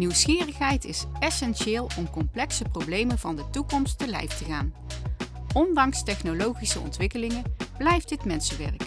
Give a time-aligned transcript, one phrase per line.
[0.00, 4.74] Nieuwsgierigheid is essentieel om complexe problemen van de toekomst te lijf te gaan.
[5.54, 7.42] Ondanks technologische ontwikkelingen
[7.78, 8.82] blijft dit mensenwerk.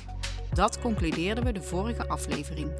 [0.53, 2.71] Dat concludeerden we de vorige aflevering.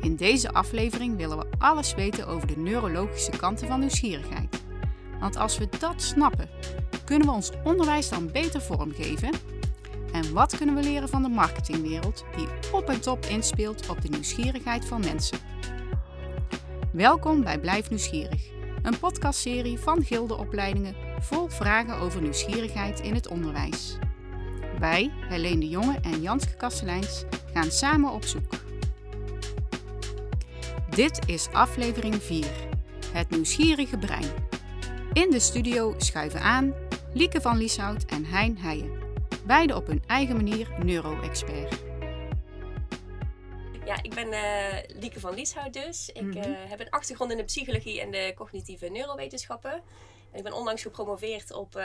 [0.00, 4.62] In deze aflevering willen we alles weten over de neurologische kanten van nieuwsgierigheid.
[5.20, 6.48] Want als we dat snappen,
[7.04, 9.30] kunnen we ons onderwijs dan beter vormgeven?
[10.12, 14.08] En wat kunnen we leren van de marketingwereld die op en top inspeelt op de
[14.08, 15.38] nieuwsgierigheid van mensen?
[16.94, 18.50] Welkom bij Blijf Nieuwsgierig,
[18.82, 23.98] een podcastserie van Gildeopleidingen vol vragen over nieuwsgierigheid in het onderwijs.
[24.78, 28.52] Wij, Helene de Jonge en Janske Kasteleins, gaan samen op zoek.
[30.90, 32.46] Dit is aflevering 4,
[33.12, 34.30] het nieuwsgierige brein.
[35.12, 36.74] In de studio schuiven aan
[37.12, 38.90] Lieke van Lieshout en Hein Heijen,
[39.46, 41.83] beide op hun eigen manier neuro-expert.
[44.14, 46.08] Ik ben uh, Lieke van Lieshout dus.
[46.08, 49.72] Ik uh, heb een achtergrond in de psychologie en de cognitieve neurowetenschappen.
[50.30, 51.84] En ik ben onlangs gepromoveerd op, uh,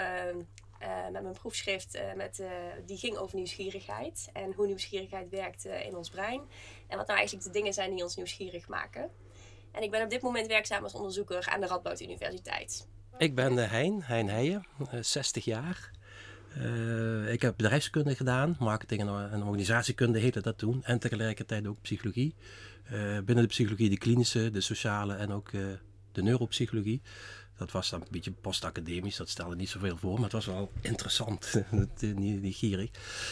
[1.12, 2.44] met mijn proefschrift met,
[2.86, 4.30] die ging over nieuwsgierigheid.
[4.34, 6.42] En hoe nieuwsgierigheid werkt in ons brein.
[6.88, 9.12] En wat nou eigenlijk de dingen zijn die ons nieuwsgierig maken.
[9.72, 12.88] En ik ben op dit moment werkzaam als onderzoeker aan de Radboud Universiteit.
[13.18, 14.66] Ik ben Hein, Hein Heijen,
[15.02, 15.92] 60 jaar.
[16.58, 20.84] Uh, ik heb bedrijfskunde gedaan, marketing en, organisatiekunde heette dat toen.
[20.84, 22.36] En tegelijkertijd ook psychologie.
[22.94, 25.62] Uh, binnen de psychologie de klinische, de sociale en ook uh,
[26.12, 27.02] de neuropsychologie.
[27.58, 30.72] Dat was dan een beetje postacademisch, dat stelde niet zoveel voor, maar het was wel
[30.82, 31.54] interessant,
[32.16, 32.90] nieuwsgierig.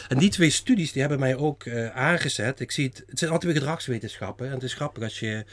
[0.08, 2.60] En die twee studies die hebben mij ook aangezet.
[2.60, 4.46] Ik zie het, het zijn altijd weer gedragswetenschappen.
[4.46, 5.44] En het is grappig als je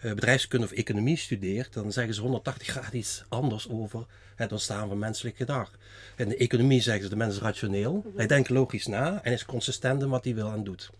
[0.00, 4.06] bedrijfskunde of economie studeert, dan zeggen ze 180 graden iets anders over
[4.36, 5.70] het ontstaan van menselijk gedrag.
[6.16, 8.12] In de economie zeggen ze de mens is rationeel.
[8.16, 10.90] Hij denkt logisch na en is consistent in wat hij wil en doet.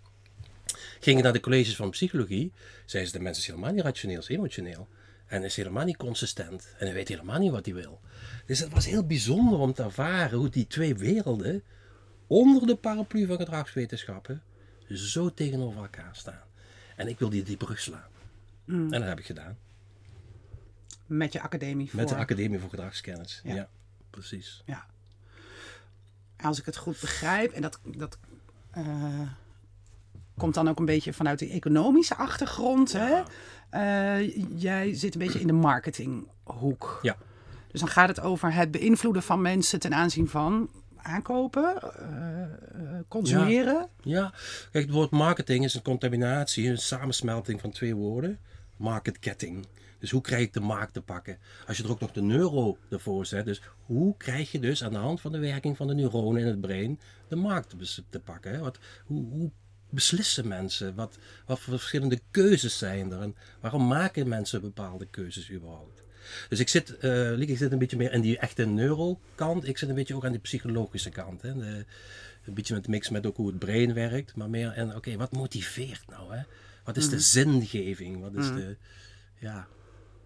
[1.00, 2.52] Ging je naar de colleges van psychologie,
[2.84, 4.88] zeiden ze de mens is helemaal niet rationeel, is emotioneel.
[5.26, 6.74] En is helemaal niet consistent.
[6.78, 8.00] En hij weet helemaal niet wat hij wil.
[8.46, 11.62] Dus het was heel bijzonder om te ervaren hoe die twee werelden
[12.26, 14.42] onder de paraplu van gedragswetenschappen
[14.88, 16.44] zo tegenover elkaar staan.
[16.96, 18.10] En ik wil die, die brug slaan.
[18.66, 19.58] En dat heb ik gedaan.
[21.06, 22.00] Met je academie voor...
[22.00, 23.68] Met de Academie voor Gedragskennis, ja.
[24.10, 24.62] precies.
[24.66, 24.86] Ja.
[26.36, 28.18] Als ik het goed begrijp, en dat, dat
[28.78, 29.20] uh,
[30.36, 32.92] komt dan ook een beetje vanuit de economische achtergrond.
[32.92, 33.22] Hè?
[33.70, 36.98] Uh, jij zit een beetje in de marketinghoek.
[37.02, 37.16] Ja.
[37.70, 43.88] Dus dan gaat het over het beïnvloeden van mensen ten aanzien van aankopen, uh, consumeren.
[44.00, 44.20] Ja.
[44.20, 44.32] ja,
[44.70, 48.38] kijk, het woord marketing is een contaminatie, een samensmelting van twee woorden.
[48.76, 49.66] Marketketting.
[49.98, 51.38] Dus hoe krijg ik de markt te pakken?
[51.66, 53.44] Als je er ook nog de neuro ervoor zet.
[53.44, 56.46] Dus hoe krijg je dus aan de hand van de werking van de neuronen in
[56.46, 57.74] het brein de markt
[58.10, 58.60] te, pakken?
[58.60, 59.50] Wat, hoe, hoe
[59.90, 60.94] beslissen mensen?
[60.94, 63.20] Wat, wat voor verschillende keuzes zijn er?
[63.20, 66.04] En waarom maken mensen bepaalde keuzes überhaupt?
[66.48, 69.68] Dus ik zit, uh, ik zit een beetje meer in die echte neurokant.
[69.68, 71.42] Ik zit een beetje ook aan die psychologische kant.
[71.42, 71.54] Hè?
[71.54, 71.84] De,
[72.44, 74.36] een beetje met mix met ook hoe het brein werkt.
[74.36, 76.34] Maar meer en oké, wat motiveert nou?
[76.34, 76.42] Hè?
[76.86, 78.20] Wat is de zingeving?
[78.20, 78.76] Wat is de,
[79.38, 79.66] ja,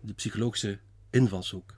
[0.01, 0.79] de psychologische
[1.11, 1.75] invalshoek.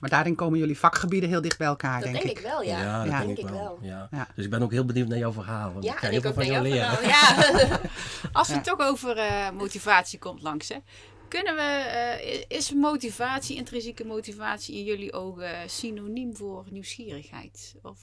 [0.00, 2.38] Maar daarin komen jullie vakgebieden heel dicht bij elkaar, dat denk, ik.
[2.38, 2.80] wel, ja.
[2.80, 3.78] Ja, dat denk, ik wel.
[3.82, 4.08] Ja.
[4.34, 5.72] Dus ik ben ook heel benieuwd naar jouw verhaal.
[5.72, 7.08] Want ja, ik ga heel veel van jou leren.
[7.08, 7.80] Ja.
[8.32, 10.76] Als het toch over uh, motivatie komt langs, hè.
[11.28, 11.84] Kunnen we,
[12.48, 17.74] uh, is motivatie, intrinsieke motivatie in jullie ogen synoniem voor nieuwsgierigheid?
[17.82, 17.98] Of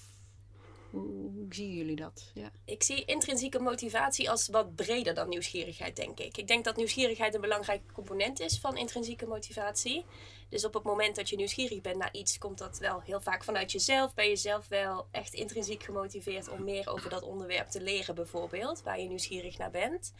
[0.93, 2.31] hoe, zien jullie dat?
[2.33, 2.51] Ja.
[2.65, 6.37] Ik zie intrinsieke motivatie als wat breder dan nieuwsgierigheid, denk ik.
[6.37, 10.05] Ik denk dat nieuwsgierigheid een belangrijke component is van intrinsieke motivatie.
[10.49, 13.43] Dus op het moment dat je nieuwsgierig bent naar iets, komt dat wel heel vaak
[13.43, 14.13] vanuit jezelf.
[14.13, 18.83] Ben je zelf wel echt intrinsiek gemotiveerd om meer over dat onderwerp te leren, bijvoorbeeld,
[18.83, 20.13] waar je nieuwsgierig naar bent.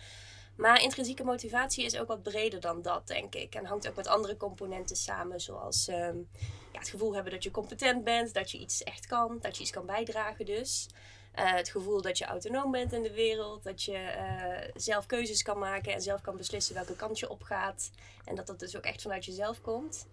[0.56, 3.56] Maar intrinsieke motivatie is ook wat breder dan dat, denk ik.
[3.56, 6.30] En hangt ook met andere componenten samen, zoals um,
[6.72, 9.62] ja, het gevoel hebben dat je competent bent, dat je iets echt kan, dat je
[9.62, 10.88] iets kan bijdragen dus.
[11.40, 15.41] Uh, het gevoel dat je autonoom bent in de wereld, dat je uh, zelf keuzes
[15.41, 17.91] kan maken en zelf kan beslissen welke kant je opgaat.
[18.26, 20.08] En dat dat dus ook echt vanuit jezelf komt.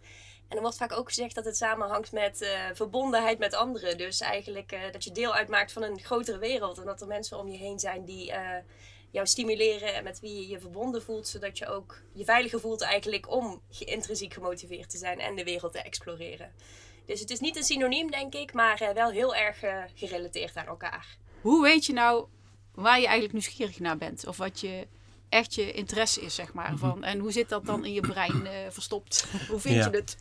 [0.48, 3.98] En er wordt vaak ook gezegd dat het samenhangt met uh, verbondenheid met anderen.
[3.98, 6.78] Dus eigenlijk dat je deel uitmaakt van een grotere wereld.
[6.78, 8.32] En dat er mensen om je heen zijn die
[9.10, 12.80] jou stimuleren en met wie je je verbonden voelt, zodat je ook je veiliger voelt
[12.80, 16.52] eigenlijk om intrinsiek gemotiveerd te zijn en de wereld te exploreren.
[17.06, 20.56] Dus het is niet een synoniem, denk ik, maar uh, wel heel erg uh, gerelateerd
[20.56, 21.16] aan elkaar.
[21.40, 22.26] Hoe weet je nou
[22.74, 24.26] waar je eigenlijk nieuwsgierig naar bent?
[24.26, 24.86] Of wat je
[25.30, 26.70] echt je interesse is, zeg maar.
[26.70, 26.78] Mhm.
[26.78, 29.26] Van, en hoe zit dat dan in je brein uh, verstopt?
[29.50, 30.16] hoe vind je het?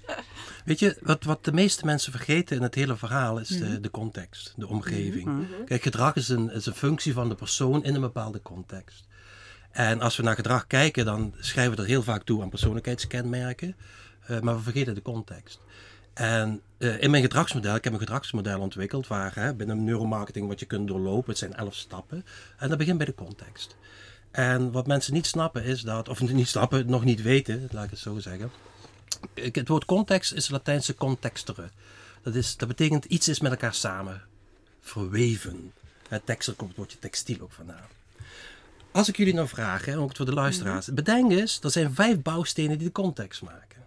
[0.65, 3.81] Weet je, wat, wat de meeste mensen vergeten in het hele verhaal is de, mhm.
[3.81, 5.25] de context, de omgeving.
[5.25, 5.63] Mhm.
[5.65, 9.07] Kijk, gedrag is een, is een functie van de persoon in een bepaalde context.
[9.71, 13.75] En als we naar gedrag kijken, dan schrijven we dat heel vaak toe aan persoonlijkheidskenmerken.
[14.29, 15.59] Uh, maar we vergeten de context.
[16.13, 20.59] En uh, in mijn gedragsmodel, ik heb een gedragsmodel ontwikkeld waar hè, binnen neuromarketing wat
[20.59, 22.25] je kunt doorlopen, het zijn elf stappen.
[22.57, 23.75] En dat begint bij de context.
[24.31, 27.89] En wat mensen niet snappen is dat, of niet snappen, nog niet weten, laat ik
[27.89, 28.51] het zo zeggen.
[29.33, 31.69] Het woord context is het Latijnse contextere.
[32.21, 34.21] Dat, is, dat betekent iets is met elkaar samen
[34.81, 35.73] verweven.
[36.07, 37.87] Het texter komt het woordje textiel ook vandaan.
[38.91, 40.95] Als ik jullie nou vraag, hè, ook voor de luisteraars, mhm.
[40.95, 43.83] bedenk eens, er zijn vijf bouwstenen die de context maken.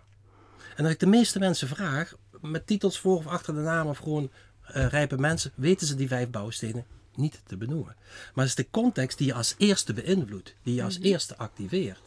[0.77, 3.99] En als ik de meeste mensen vraag, met titels voor of achter de naam of
[3.99, 4.31] gewoon
[4.77, 6.85] uh, rijpe mensen, weten ze die vijf bouwstenen
[7.17, 7.97] niet te benoemen.
[8.35, 11.07] Maar het is de context die je als eerste beïnvloedt, die je als mhm.
[11.07, 12.01] eerste activeert.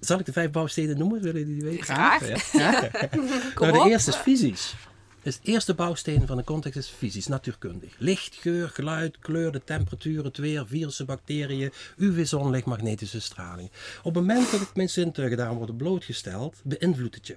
[0.00, 1.22] Zal ik de vijf bouwstenen noemen?
[1.22, 1.84] Willen jullie die weten?
[1.84, 2.26] Graag.
[2.52, 2.90] Ja.
[3.54, 4.74] nou, de eerste is fysisch.
[5.22, 7.94] Dus het eerste bouwsteen van de context is fysisch, natuurkundig.
[7.98, 13.70] Licht, geur, geluid, kleur, de temperatuur, het weer, virussen, bacteriën, UV-zonlicht, magnetische straling.
[13.98, 17.36] Op het moment dat mijn zintuigen daar worden blootgesteld, beïnvloedt het je.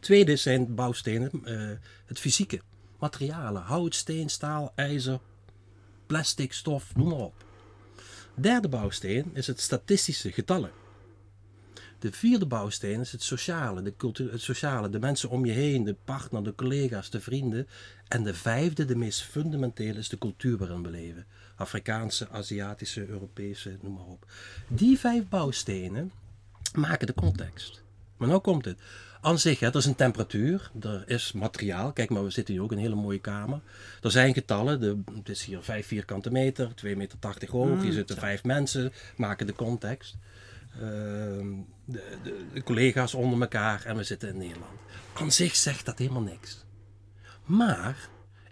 [0.00, 1.70] Tweede zijn bouwstenen, uh,
[2.06, 2.60] het fysieke.
[2.98, 5.20] Materialen, hout, steen, staal, ijzer,
[6.06, 7.44] plastic, stof, noem maar op.
[8.34, 10.70] Derde bouwsteen is het statistische, getallen.
[11.98, 15.84] De vierde bouwsteen is het sociale, de cultuur, het sociale, de mensen om je heen,
[15.84, 17.68] de partner, de collega's, de vrienden.
[18.08, 21.26] En de vijfde, de meest fundamentele, is de cultuur waarin we leven.
[21.56, 24.26] Afrikaanse, Aziatische, Europese, noem maar op.
[24.68, 26.12] Die vijf bouwstenen
[26.74, 27.82] maken de context.
[28.16, 28.80] Maar nou komt het.
[29.26, 31.92] Aan zich, hè, er is een temperatuur, er is materiaal.
[31.92, 33.60] Kijk maar, we zitten hier ook in een hele mooie kamer.
[34.02, 37.68] Er zijn getallen, de, het is hier 5 vierkante meter, 2,80 meter hoog.
[37.68, 40.16] Mm, hier zitten vijf mensen, maken de context.
[40.72, 41.52] Ehm,
[41.84, 44.78] de, de, de, collega's onder elkaar en we zitten in Nederland.
[45.14, 46.64] Aan zich zegt dat helemaal niks.
[47.44, 48.08] Maar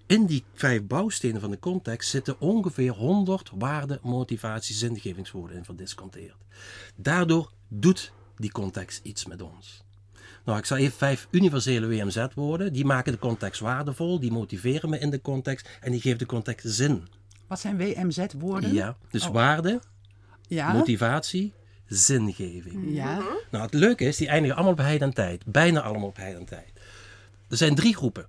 [0.06, 6.44] in die vijf bouwstenen van de context zitten ongeveer 100 waarde, motivatie, zingevingswoorden in verdisconteerd.
[6.96, 9.83] Daardoor doet die context iets met ons.
[10.44, 12.72] Nou, ik zal even vijf universele WMZ-woorden.
[12.72, 16.26] Die maken de context waardevol, die motiveren me in de context en die geven de
[16.26, 17.08] context zin.
[17.46, 18.72] Wat zijn WMZ-woorden?
[18.72, 19.32] Ja, dus oh.
[19.32, 19.80] waarde,
[20.48, 20.72] ja?
[20.72, 21.52] motivatie,
[21.86, 22.94] zingeving.
[22.94, 23.22] Ja.
[23.50, 25.44] Nou, het leuke is, die eindigen allemaal op heid en tijd.
[25.46, 26.72] Bijna allemaal op heid en tijd.
[27.48, 28.26] Er zijn drie groepen.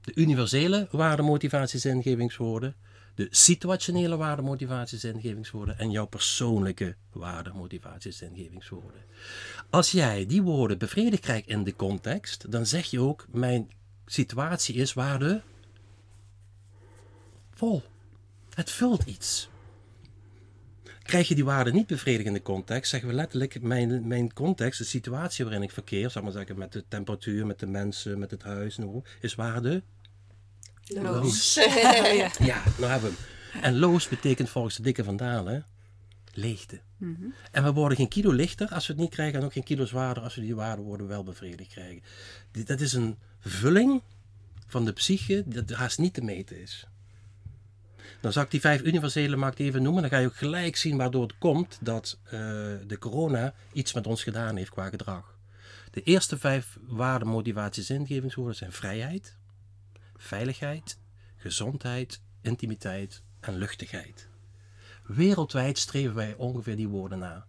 [0.00, 2.74] De universele waarde, motivatie, zingevingswoorden.
[3.14, 5.78] De situationele waarde, motivatie, zingevingswoorden.
[5.78, 9.00] En jouw persoonlijke waarde, motivatie, zingevingswoorden.
[9.70, 13.70] Als jij die woorden bevredigd krijgt in de context, dan zeg je ook, mijn
[14.06, 15.42] situatie is waarde
[17.50, 17.82] vol.
[18.54, 19.48] Het vult iets.
[21.02, 24.78] Krijg je die waarde niet bevredigd in de context, zeggen we letterlijk, mijn, mijn context,
[24.78, 28.30] de situatie waarin ik verkeer, zeg maar zeggen, met de temperatuur, met de mensen, met
[28.30, 28.78] het huis,
[29.20, 29.82] is waarde
[30.84, 31.54] loos.
[32.38, 33.62] ja, nou hebben we hem.
[33.62, 35.66] En loos betekent volgens de dikke van Dalen
[36.32, 36.80] leegte.
[36.96, 37.24] Mhm.
[37.50, 39.84] En we worden geen kilo lichter als we het niet krijgen en ook geen kilo
[39.84, 42.02] zwaarder als we die worden wel bevredigd krijgen.
[42.64, 44.02] Dat is een vulling
[44.66, 46.86] van de psyche dat haast niet te meten is.
[48.20, 50.02] Dan zal ik die vijf universele markt even noemen.
[50.02, 52.30] Dan ga je ook gelijk zien waardoor het komt dat uh,
[52.86, 55.36] de corona iets met ons gedaan heeft qua gedrag.
[55.90, 59.36] De eerste vijf waarden, motivatie, zingevingswoorden zijn vrijheid,
[60.16, 60.98] veiligheid,
[61.36, 64.28] gezondheid, intimiteit en luchtigheid.
[65.06, 67.46] Wereldwijd streven wij ongeveer die woorden na.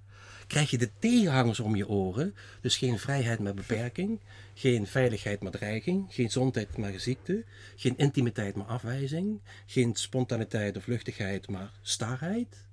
[0.48, 4.20] Krijg je de tegenhangers om je oren, dus geen vrijheid met beperking,
[4.54, 10.88] geen veiligheid maar dreiging, geen gezondheid maar ziekte, geen intimiteit maar afwijzing, geen spontaniteit of
[10.88, 12.66] luchtigheid maar starheid,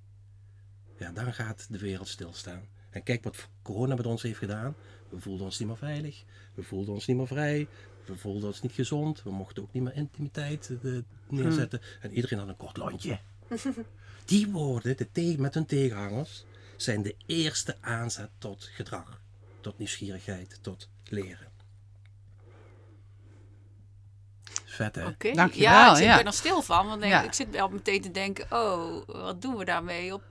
[0.98, 2.62] ja, dan gaat de wereld stilstaan.
[2.90, 4.74] En kijk wat corona met ons heeft gedaan.
[5.08, 6.24] We voelden ons niet meer veilig,
[6.54, 7.68] we voelden ons niet meer vrij,
[8.06, 11.80] we voelden ons niet gezond, we mochten ook niet meer intimiteit uh, neerzetten.
[12.00, 13.18] En iedereen had een kort lontje.
[14.24, 16.44] Die woorden, de met hun tegenhangers,
[16.76, 19.20] zijn de eerste aanzet tot gedrag,
[19.60, 21.50] tot nieuwsgierigheid, tot leren.
[24.64, 25.06] Vet hè?
[25.06, 26.16] Oké, ja, ik, ja.
[26.16, 29.64] ben er stil van, want ik zit wel meteen te denken, oh, wat doen we
[29.64, 30.22] daarmee op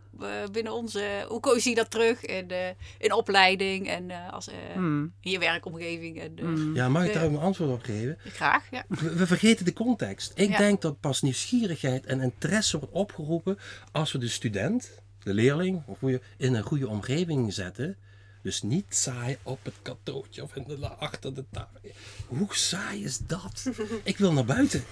[0.51, 5.13] binnen onze, hoe zie je dat terug in, uh, in opleiding en uh, als, hmm.
[5.21, 6.19] in je werkomgeving?
[6.21, 6.75] En, hmm.
[6.75, 8.17] Ja, mag ik daar een antwoord op geven?
[8.19, 8.85] Graag, ja.
[8.87, 10.31] We, vergeten de context.
[10.35, 13.57] Ik denk dat pas nieuwsgierigheid en interesse wordt opgeroepen
[13.91, 17.97] als we de student, de leerling, of hoe je in een goede omgeving zetten.
[18.43, 21.79] Dus niet saai op het katootje of in de, achter de tafel.
[22.27, 23.69] Hoe saai is dat?
[24.03, 24.83] ik wil naar buiten.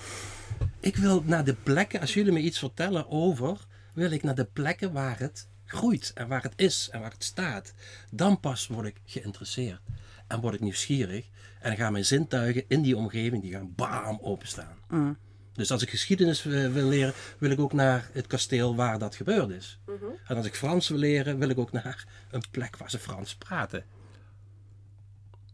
[0.79, 3.67] Ik wil naar de plekken, als jullie me iets vertellen over
[3.99, 7.23] wil ik naar de plekken waar het groeit en waar het is en waar het
[7.23, 7.73] staat.
[8.11, 9.81] Dan pas word ik geïnteresseerd
[10.27, 11.25] en word ik nieuwsgierig
[11.59, 14.77] en gaan mijn zintuigen in die omgeving die gaan bam openstaan.
[14.87, 15.17] Mm.
[15.53, 19.15] Dus als ik geschiedenis eh, wil leren, wil ik ook naar het kasteel waar dat
[19.15, 19.79] gebeurd is.
[19.85, 20.05] Mhm.
[20.27, 23.35] En als ik Frans wil leren, wil ik ook naar een plek waar ze Frans
[23.35, 23.83] praten.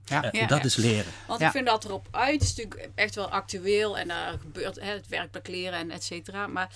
[0.05, 0.23] Ja.
[0.23, 0.63] En Ja, dat ja.
[0.63, 1.11] is leren.
[1.27, 1.45] Want Ja.
[1.45, 5.07] ik vind dat erop uit is natuurlijk echt wel actueel en daar gebeurt hè, het
[5.07, 6.47] werkplek leren en et cetera.
[6.47, 6.69] Maar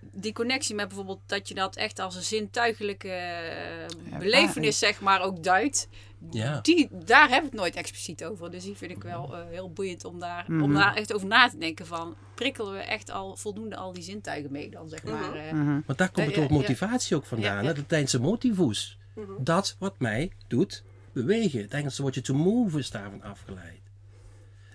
[0.00, 5.20] die connectie met bijvoorbeeld dat je dat echt als een zintuigelijke eh, belevenis zeg maar
[5.22, 5.88] ook duidt.
[6.30, 6.60] Ja.
[6.60, 8.50] Die, daar we het nooit expliciet over.
[8.50, 11.48] Dus die vind ik wel eh, heel boeiend om daar, om daar echt over na
[11.48, 15.34] te denken van prikkelen we echt al voldoende al die zintuigen mee dan zeg maar.
[15.34, 15.52] eh.
[15.86, 17.50] Want daar komt het ja, motivatie ook vandaan.
[17.50, 17.62] Ja, hè?
[17.62, 17.68] ja.
[17.68, 18.98] Het Latijnse motivus.
[19.38, 21.60] Dat wat mij doet bewegen.
[21.60, 23.80] Het Engelse woordje to move is daarvan afgeleid.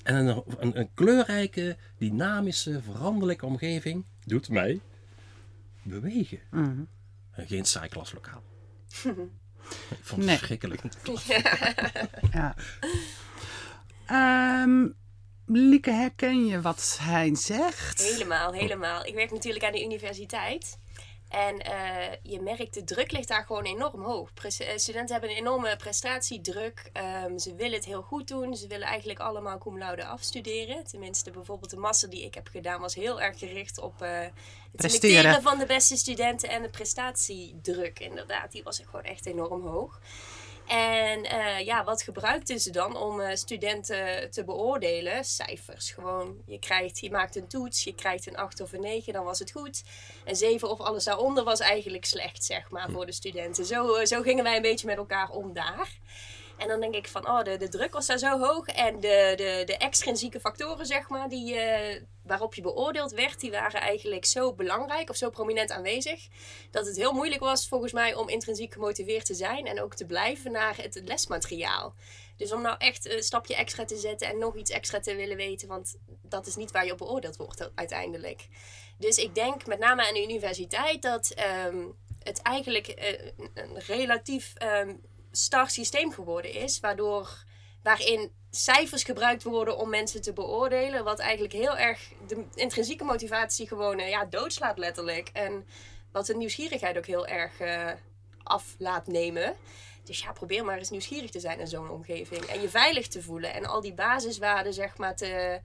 [0.04, 4.80] En een, een, een kleurrijke, dynamische, veranderlijke omgeving doet mij
[5.90, 6.40] bewegen.
[6.52, 8.44] En geen saai klaslokaal.
[9.90, 10.38] Ik vond het Nee.
[10.38, 10.82] verschrikkelijk.
[12.34, 12.56] Ja.
[14.06, 14.88] Ehm,
[15.48, 18.02] Lieke, herken je wat hij zegt?
[18.02, 19.06] Helemaal, helemaal.
[19.06, 20.78] Ik werk natuurlijk aan de universiteit.
[21.36, 24.30] En eh, je merkt, de druk ligt daar gewoon enorm hoog.
[24.34, 26.90] Eh, studenten hebben een enorme prestatiedruk.
[26.94, 28.56] Ehm, ze willen het heel goed doen.
[28.56, 30.84] Ze willen eigenlijk allemaal cum laude afstuderen.
[30.84, 34.32] Tenminste, bijvoorbeeld de master die ik heb gedaan was heel erg gericht op eh, het
[34.72, 35.10] Presteren.
[35.10, 36.50] selecteren van de beste studenten.
[36.50, 40.00] En de prestatiedruk, inderdaad, die was gewoon echt enorm hoog.
[40.68, 45.26] En eh, ja, wat gebruikten ze dan om eh, studenten te beoordelen?
[45.26, 45.92] Cijfers.
[45.92, 49.24] Gewoon, je, krijgt, je maakt een toets, je krijgt een 8 of een 9, dan
[49.24, 49.84] was het goed.
[50.26, 53.66] Een 7 of alles daaronder was eigenlijk slecht, zeg maar, voor de studenten.
[53.66, 56.00] Zo, eh, zo gingen wij een beetje met elkaar om daar.
[56.58, 58.68] En dan denk ik van, oh, de, de druk was daar zo hoog.
[58.68, 63.52] En de, de, de extrinsieke factoren, zeg maar, die, eh, waarop je beoordeeld werd, die
[63.52, 66.28] waren eigenlijk zo belangrijk of zo prominent aanwezig.
[66.72, 69.66] Dat het heel moeilijk was, volgens mij, om intrinsiek gemotiveerd te zijn.
[69.66, 71.94] En ook te blijven naar het lesmateriaal.
[72.38, 75.38] Dus om nou echt een stapje extra te zetten en nog iets extra te willen
[75.38, 75.68] weten.
[75.68, 78.48] Want dat is niet waar je op beoordeeld wordt uiteindelijk.
[78.98, 81.86] Dus ik denk met name aan de universiteit dat ehm,
[82.20, 84.94] het eigenlijk eh, een, relatief ehm
[85.36, 86.80] star systeem geworden is.
[86.80, 87.44] Waardoor,
[87.84, 91.04] waarin cijfers gebruikt worden om mensen te beoordelen.
[91.04, 95.30] Wat eigenlijk heel erg de intrinsieke motivatie gewoon eh, ja, doodslaat letterlijk.
[95.34, 95.66] En
[96.12, 97.92] wat de nieuwsgierigheid ook heel erg eh,
[98.44, 99.56] af laat nemen.
[100.04, 102.42] Dus ja, probeer maar eens nieuwsgierig te zijn in zo'n omgeving.
[102.44, 103.54] En je veilig te voelen.
[103.54, 105.60] En al die basiswaarden zeg maar te,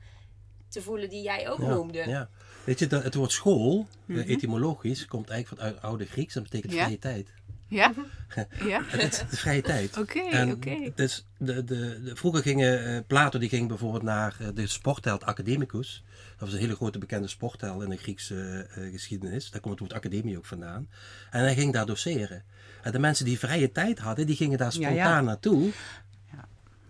[0.69, 2.09] te voelen die jij ook noemde.
[2.09, 2.29] Ja.
[2.65, 6.43] Weet je, dat, het woord school, eh, etymologisch, komt eigenlijk van het oude Grieks en
[6.43, 6.83] betekent Ja.
[6.83, 7.29] vrije tijd.
[7.71, 7.93] Ja?
[8.73, 8.83] ja?
[8.87, 9.99] Het is de vrije tijd.
[9.99, 10.93] Oké, oké.
[10.95, 15.25] Dus de, de, de, vroeger gingen, eh, Plato die ging bijvoorbeeld naar eh, de sportheld
[15.25, 16.05] Academicus.
[16.31, 19.51] Dat was een hele grote bekende sportheld in de Griekse eh, geschiedenis.
[19.51, 20.89] Daar komt het woord academie ook vandaan.
[21.31, 22.43] En hij ging daar doseren.
[22.83, 25.21] En de mensen die vrije tijd hadden, die gingen daar spontaan ja.
[25.21, 25.71] naartoe.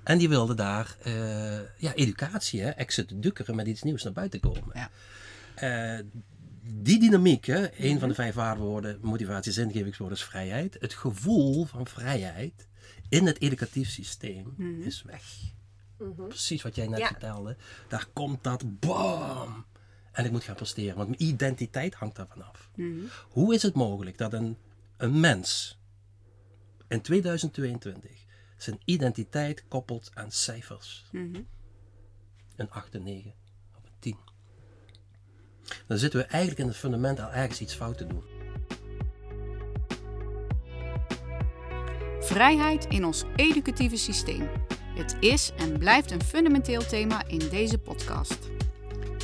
[0.03, 0.97] En die wilden daar
[1.77, 4.73] ja, educatie, hè, exit dukkeren met iets nieuws naar buiten komen.
[4.75, 4.91] Ja.
[6.63, 10.77] Die dynamiek, hè, een van de vijf waardewoorden, motivatie, zingevingswoorden is vrijheid.
[10.81, 12.69] Het gevoel van vrijheid
[13.09, 15.23] in het educatief systeem is weg.
[16.29, 17.07] Precies wat jij net Ja.
[17.07, 17.57] vertelde.
[17.89, 19.65] Daar komt dat bam.
[20.13, 22.71] En ik moet gaan presteren, want mijn identiteit hangt daarvan af.
[23.29, 24.57] Hoe is het mogelijk dat een,
[24.97, 25.79] een mens
[26.89, 28.11] in 2022
[28.57, 31.05] zijn identiteit koppelt aan cijfers?
[32.57, 33.35] Een 8, een 9
[33.77, 34.17] of een 10.
[35.87, 38.23] Dan zitten we eigenlijk in het fundament al ergens iets fout te doen.
[42.21, 44.49] Vrijheid in ons educatieve systeem.
[44.95, 48.39] Het is en blijft een fundamenteel thema in deze podcast.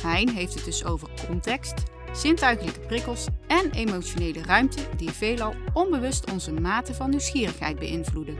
[0.01, 1.73] Hein heeft het dus over context,
[2.13, 8.37] zintuigelijke prikkels en emotionele ruimte die veelal onbewust onze mate van nieuwsgierigheid beïnvloeden.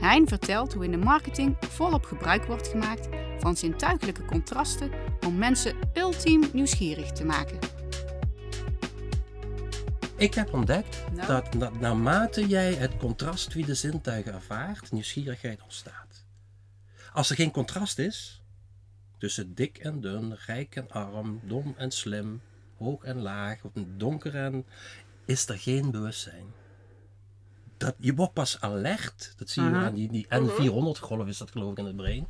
[0.00, 3.08] Hein vertelt hoe in de marketing volop gebruik wordt gemaakt
[3.42, 4.90] van zintuigelijke contrasten
[5.26, 7.58] om mensen ultiem nieuwsgierig te maken.
[10.16, 11.42] Ik heb ontdekt Nou?
[11.58, 16.24] dat, naarmate jij het contrast wie de zintuigen ervaart, nieuwsgierigheid ontstaat.
[17.12, 18.42] Als er geen contrast is
[19.18, 22.40] tussen dik en dun, rijk en arm, dom en slim,
[22.78, 24.64] hoog en laag, of donker en
[25.24, 26.46] is er geen bewustzijn.
[27.76, 31.72] Dat, je wordt pas alert, dat zie je aan die, die N400-golf is dat geloof
[31.72, 32.26] ik in het brein,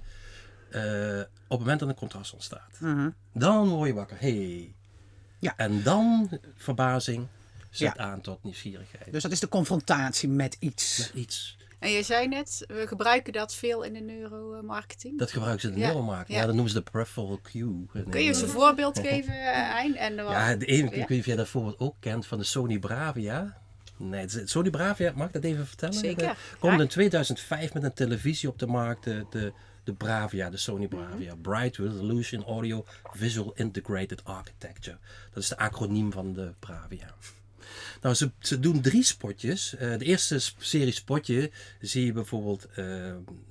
[0.73, 2.79] eh, op het moment dat een contrast ontstaat.
[3.33, 4.75] Dan word je wakker, hey.
[5.39, 5.55] Ja.
[5.57, 7.27] En dan verbazing
[7.71, 8.03] zet Ja.
[8.05, 9.13] aan tot nieuwsgierigheid.
[9.13, 10.99] Dus dat is de confrontatie met iets.
[10.99, 11.57] Met iets.
[11.79, 15.19] En je zei net, we gebruiken dat veel in de neuromarketing.
[15.19, 16.35] Dat gebruiken ze in de Ja, neuromarketing.
[16.35, 16.41] Ja.
[16.41, 16.47] ja.
[16.47, 17.87] dat noemen ze de peripheral cue.
[18.11, 19.97] Kun je eens een voorbeeld geven, eh, Hein?
[19.97, 20.99] En wat- Ja, de ene, ik Ja?
[20.99, 23.61] weet niet of jij dat voorbeeld ook kent van de Sony Bravia.
[23.97, 25.95] Nee, het is- Sony Bravia, mag ik dat even vertellen?
[25.95, 29.53] Zeker, Er komt in 2005 met een televisie op de markt, de, de
[29.85, 31.37] de Bravia, de Sony Bravia.
[31.37, 34.99] Bright Resolution Audio Visual Integrated Architecture.
[35.33, 37.15] Dat is de acroniem van de Bravia.
[38.01, 39.75] Nou, ze, ze doen drie spotjes.
[39.75, 43.07] Eh, de eerste serie spotje zie je bijvoorbeeld eh,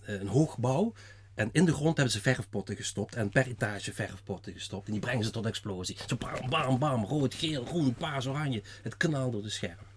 [0.06, 0.94] een hoogbouw.
[1.34, 3.16] En in de grond hebben ze verfpotten gestopt.
[3.16, 4.86] En per etage verfpotten gestopt.
[4.86, 5.98] En die brengen ze tot explosie.
[6.08, 7.06] Zo bam, bam, bam.
[7.06, 8.62] Rood, geel, groen, paars, oranje.
[8.82, 9.91] Het knalt door de scherm.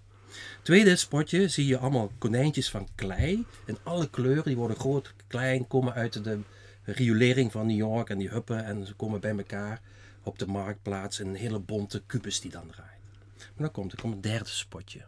[0.63, 3.45] Tweede spotje zie je allemaal konijntjes van klei.
[3.67, 4.45] In alle kleuren.
[4.45, 5.67] Die worden groot, klein.
[5.67, 6.39] Komen uit de
[6.83, 8.11] riolering van New York.
[8.11, 8.65] En die huppen.
[8.65, 9.81] En ze komen bij elkaar
[10.23, 11.21] op de marktplaats.
[11.21, 12.93] In een hele bonte kubus die dan draait.
[13.39, 15.05] Maar dan komt er komt een derde spotje.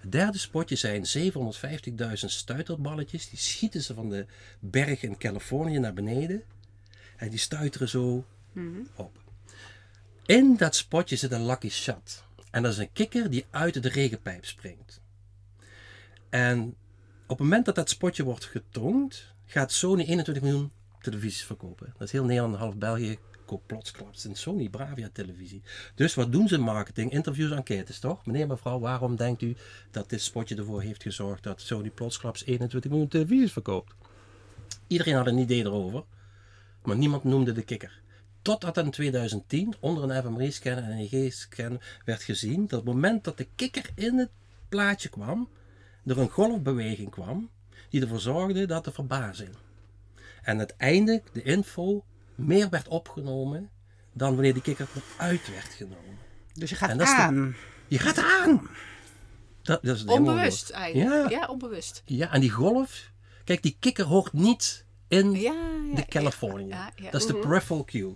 [0.00, 1.04] Het derde spotje zijn
[1.98, 3.28] 750.000 stuiterballetjes.
[3.28, 4.26] Die schieten ze van de
[4.58, 6.42] berg in Californië naar beneden.
[7.16, 8.24] En die stuiteren zo
[8.94, 9.18] op.
[10.26, 12.23] In dat spotje zit een lucky shot.
[12.54, 15.00] En dat is een kikker die uit de regenpijp springt.
[16.28, 16.74] En
[17.22, 21.92] op het moment dat dat spotje wordt getoond, gaat Sony 21 miljoen televisies verkopen.
[21.92, 25.62] Dat is heel Nederland, half België, koopt plotsklaps een Sony Bravia televisie.
[25.94, 27.12] Dus wat doen ze in marketing?
[27.12, 28.26] Interviews, enquêtes, toch?
[28.26, 29.56] Meneer, mevrouw, waarom denkt u
[29.90, 33.94] dat dit spotje ervoor heeft gezorgd dat Sony plotsklaps 21 miljoen televisies verkoopt?
[34.86, 36.04] Iedereen had een idee erover,
[36.82, 38.02] maar niemand noemde de kikker.
[38.44, 43.24] Totdat in 2010 onder een fMRI-scan en een EEG-scan werd gezien dat op het moment
[43.24, 44.30] dat de kikker in het
[44.68, 45.48] plaatje kwam,
[46.04, 47.50] er een golfbeweging kwam
[47.90, 49.48] die ervoor zorgde dat de verbazing
[50.42, 53.70] en uiteindelijk de info meer werd opgenomen
[54.12, 56.18] dan wanneer die kikker eruit werd genomen.
[56.54, 57.56] Dus je gaat En dat is de- aan.
[57.88, 58.68] Je gaat aan!
[59.62, 61.30] Dat, dat is Onbewust eigenlijk.
[61.30, 61.38] Ja.
[61.38, 62.02] Ja, onbewust.
[62.04, 63.10] Ja, en die golf,
[63.44, 65.40] kijk, die kikker hoort niet in Ja,
[65.90, 66.68] ja, de Californië.
[66.68, 67.10] ja, ja.
[67.10, 68.14] Dat is de peripheral cue.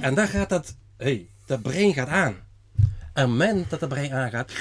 [0.00, 2.34] En daar gaat dat, hey, dat brein gaat aan.
[2.34, 4.52] En op het moment dat dat brein aangaat.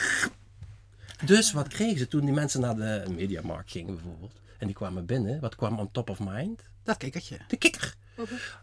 [1.25, 4.31] Dus wat kregen ze toen die mensen naar de Mediamarkt gingen bijvoorbeeld?
[4.59, 5.39] En die kwamen binnen.
[5.39, 6.61] Wat kwam on top of mind?
[6.83, 7.37] Dat kikkertje.
[7.47, 7.93] De kikker.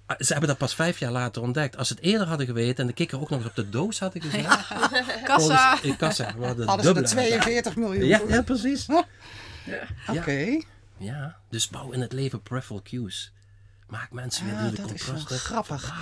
[0.06, 1.76] Ah, Ze hebben dat pas vijf jaar later ontdekt.
[1.76, 3.98] Als ze het eerder hadden geweten en de kikker ook nog eens op de doos
[3.98, 4.42] hadden gezet.
[5.24, 5.68] Kassa.
[5.68, 6.34] volgens- In kassa.
[6.38, 8.06] we hadden Hadden ze er dubbele 42 miljoen.
[8.06, 8.86] Ja, ja, precies.
[10.08, 10.60] Oké.
[10.96, 13.32] Ja, dus bouw in het leven peripheral cues.
[13.92, 14.90] Maak mensen weer Ja, die de dat
[15.30, 15.94] is grappig.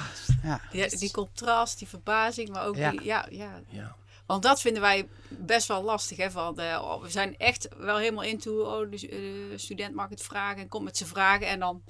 [0.43, 0.61] Ja.
[0.73, 2.91] Ja, die contrast, die verbazing, maar ook Ja.
[2.91, 3.05] die...
[3.05, 3.61] Ja, ja.
[3.69, 3.97] Ja.
[4.27, 6.17] Want dat vinden wij best wel lastig.
[6.17, 6.31] Hè?
[6.31, 8.63] Van, eh, oh, we zijn echt wel helemaal into...
[8.63, 11.47] Oh, de eh, student mag het vragen en komt met zijn vragen.
[11.47, 11.83] En dan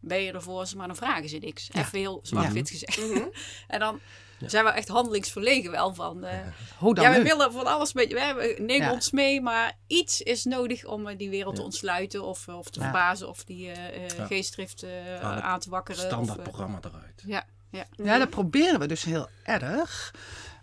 [0.00, 1.68] ben je ervoor ze, maar dan vragen ze niks.
[1.72, 2.98] Even heel zwart-wit gezegd.
[3.66, 4.00] en dan
[4.38, 6.24] zijn we echt handelingsverlegen wel van...
[6.24, 6.38] eh,
[6.78, 7.22] Hoe dan ja, we nu?
[7.24, 8.92] willen van alles met we neem Ja.
[8.92, 12.78] ons mee, maar iets is nodig om eh, die wereld te ontsluiten of, of te
[12.78, 12.84] Ja.
[12.84, 14.26] verbazen of die eh, eh, Ja.
[14.26, 16.00] geestdrift eh, aan te wakkeren.
[16.00, 17.22] Standaard of, eh, programma eruit.
[17.26, 17.84] ja, ja.
[17.90, 20.14] Ja, dat proberen we dus heel erg.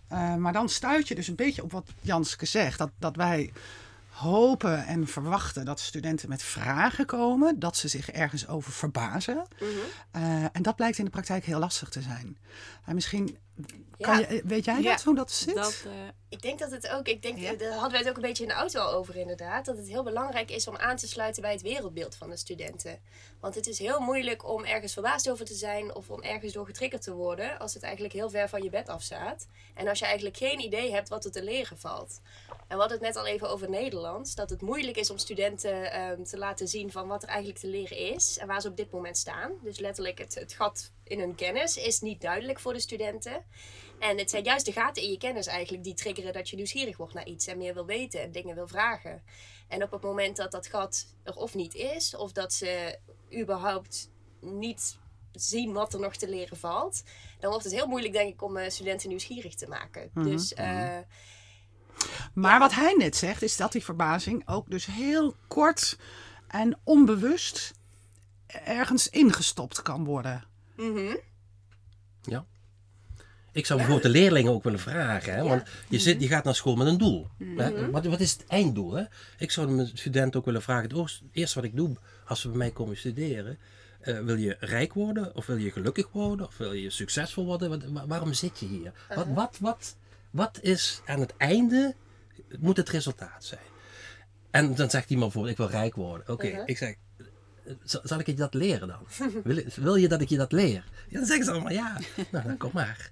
[0.08, 2.78] Eh, maar dan stuit je dus een beetje op wat Janske zegt.
[2.78, 3.52] Dat, dat wij
[4.14, 7.60] hopen en verwachten dat studenten met vragen komen.
[7.60, 9.46] Dat ze zich ergens over verbazen.
[10.12, 12.38] Eh, en dat blijkt in de praktijk heel lastig te zijn.
[12.86, 13.38] En misschien,
[14.00, 14.30] kan Ja.
[14.30, 15.56] je, weet jij Ja, dat, hoe dat zit?
[15.56, 15.92] Dat, eh,
[16.34, 17.54] Ik denk dat het ook, ik denk, Ja.
[17.54, 19.88] daar hadden wij het ook een beetje in de auto al over inderdaad, dat het
[19.88, 23.00] heel belangrijk is om aan te sluiten bij het wereldbeeld van de studenten.
[23.40, 26.66] Want het is heel moeilijk om ergens verbaasd over te zijn of om ergens door
[26.66, 29.48] getriggerd te worden als het eigenlijk heel ver van je bed af staat.
[29.74, 32.22] En als je eigenlijk geen idee hebt wat er te leren valt.
[32.50, 35.92] En we hadden het net al even over Nederlands, dat het moeilijk is om studenten
[35.92, 38.78] ehm, te laten zien van wat er eigenlijk te leren is en waar ze op
[38.78, 39.52] dit moment staan.
[39.62, 43.46] Dus letterlijk het, het gat in hun kennis is niet duidelijk voor de studenten.
[44.00, 46.98] En het zijn juist de gaten in je kennis eigenlijk die triggeren dat je nieuwsgierig
[46.98, 49.24] wordt naar iets en meer wil weten en dingen wil vragen.
[49.68, 53.00] En op het moment dat dat gat er of niet is, of dat ze
[53.34, 54.98] überhaupt niet
[55.32, 57.04] zien wat er nog te leren valt,
[57.40, 60.12] dan wordt het heel moeilijk, denk ik, om eh, studenten nieuwsgierig te maken.
[60.14, 60.98] Dus eh,
[62.34, 65.98] Maar wat hij net zegt, is dat die verbazing ook dus heel kort
[66.48, 67.74] en onbewust
[68.48, 70.44] ergens ingestopt kan worden.
[72.22, 72.46] Ja.
[73.54, 75.34] Ik zou bijvoorbeeld de leerlingen ook willen vragen.
[75.34, 75.44] Hè?
[75.44, 77.28] Want je, zit, je gaat naar school met een doel.
[77.58, 77.92] Hè?
[77.92, 78.94] Wat, wat is het einddoel?
[78.94, 79.04] Hè?
[79.38, 80.90] Ik zou mijn studenten ook willen vragen.
[80.98, 83.58] Het eerste wat ik doe als ze bij mij komen studeren.
[84.02, 85.36] eh, wil je rijk worden?
[85.36, 86.48] Of wil je gelukkig worden?
[86.48, 87.70] Of wil je succesvol worden?
[87.70, 88.92] Wat, waarom zit je hier?
[89.16, 89.96] Wat, wat, wat,
[90.32, 91.96] wat is aan het einde,
[92.60, 93.62] moet het resultaat zijn?
[94.52, 96.30] En dan zegt iemand bijvoorbeeld, ik wil rijk worden.
[96.30, 96.96] Oké, ik zeg,
[97.84, 99.32] zal, zal ik je dat leren dan?
[99.44, 100.84] Wil, wil je dat ik je dat leer?
[101.10, 102.00] Ja, dan zeggen ze allemaal ja.
[102.32, 103.12] Nou, dan kom maar.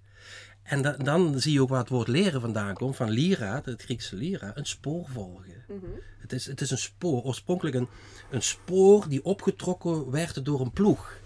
[0.63, 2.95] En da- dan zie je ook waar het woord leren vandaan komt.
[2.95, 5.63] Van lira, het Griekse lira, een spoor volgen.
[6.19, 7.87] het, is, het is een spoor, oorspronkelijk een,
[8.29, 11.19] een spoor die opgetrokken werd door een ploeg.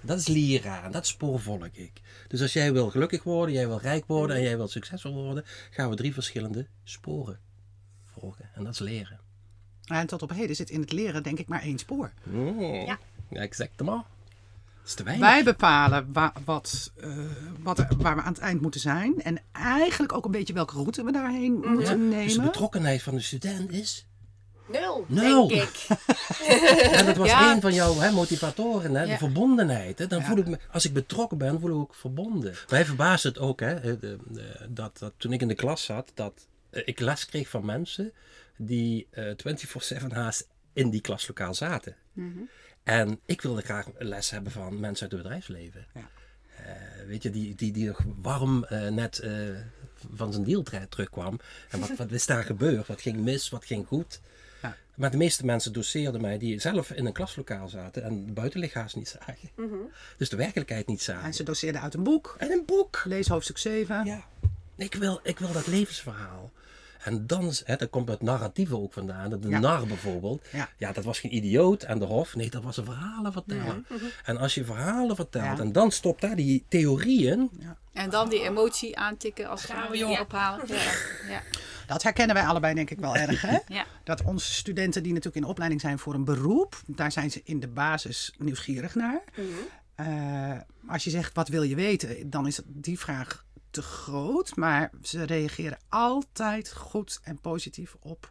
[0.00, 2.00] Dat is lira, en dat spoor volg ik.
[2.28, 5.44] Dus als jij wil gelukkig worden, jij wil rijk worden en jij wil succesvol worden,
[5.70, 7.38] gaan we drie verschillende sporen
[8.06, 8.50] volgen.
[8.54, 9.20] En dat is leren.
[9.84, 12.12] En tot op heden zit in het leren denk ik maar één spoor.
[12.22, 12.60] Mm.
[12.60, 12.98] Ja.
[13.30, 14.04] Ja, exactement.
[14.84, 15.28] Is te weinig.
[15.28, 17.16] Wij bepalen wa- wat, eh,
[17.58, 19.22] wat, er- waar we aan het eind moeten zijn.
[19.22, 21.96] En eigenlijk ook een beetje welke route we daarheen Ja, moeten Dus de
[22.36, 22.44] nemen.
[22.44, 24.06] betrokkenheid van de student is.
[24.68, 25.48] Nul, Nul.
[25.48, 25.86] denk ik.
[26.98, 27.52] En dat was Ja.
[27.54, 29.12] een van jouw hè, motivatoren, hè, Ja.
[29.12, 29.98] de verbondenheid.
[29.98, 30.06] Hè.
[30.06, 30.24] Dan Ja.
[30.24, 32.54] voel ik me, als ik betrokken ben, voel ik me ook verbonden.
[32.70, 33.98] Mij verbaast het ook, hè,
[34.68, 38.12] dat, dat toen ik in de klas zat, dat eh, ik les kreeg van mensen
[38.56, 41.96] die eh 24-7 haast in die klaslokaal zaten.
[42.82, 45.86] En ik wilde graag les hebben van mensen uit het bedrijfsleven.
[45.94, 46.08] Ja.
[46.56, 49.32] Eh, weet je, die, die, die nog warm eh, net eh,
[50.14, 51.40] van zijn deal ter- terugkwam.
[51.70, 52.86] En wat, wat is daar gebeurd?
[52.86, 53.48] Wat ging mis?
[53.48, 54.20] Wat ging goed?
[54.62, 54.76] Ja.
[54.94, 58.94] Maar de meeste mensen doseerden mij die zelf in een klaslokaal zaten en de buitenlichaams
[58.94, 59.50] niet zagen.
[60.16, 61.24] Dus de werkelijkheid niet zagen.
[61.24, 62.34] En ze doseerden uit een boek.
[62.38, 63.02] En een boek.
[63.04, 64.04] Lees hoofdstuk 7.
[64.04, 64.24] Ja.
[64.76, 66.52] Ik wil, ik wil dat levensverhaal.
[67.04, 69.30] En dan, hè, dat komt het narratieve ook vandaan.
[69.30, 69.58] De Ja.
[69.58, 70.46] nar bijvoorbeeld.
[70.52, 70.68] Ja.
[70.76, 70.92] Ja.
[70.92, 72.34] dat was geen idioot aan de hof.
[72.34, 73.86] Nee, dat was een verhalen vertellen.
[74.24, 75.58] En als je verhalen vertelt Ja.
[75.64, 77.50] en dan stopt daar die theorieën.
[77.92, 80.66] En dan die emotie aantikken als Gaan ophalen.
[80.68, 80.92] Ja.
[81.28, 81.42] Ja.
[81.86, 83.40] Dat herkennen wij allebei denk ik wel erg.
[83.42, 83.58] Hè?
[83.74, 83.84] Ja.
[84.04, 87.60] Dat onze studenten die natuurlijk in opleiding zijn voor een beroep, daar zijn ze in
[87.60, 89.22] de basis nieuwsgierig naar.
[89.94, 90.52] Eh,
[90.88, 94.56] als je zegt wat wil je weten, dan is die vraag te groot.
[94.56, 98.30] Maar ze reageren altijd goed en positief op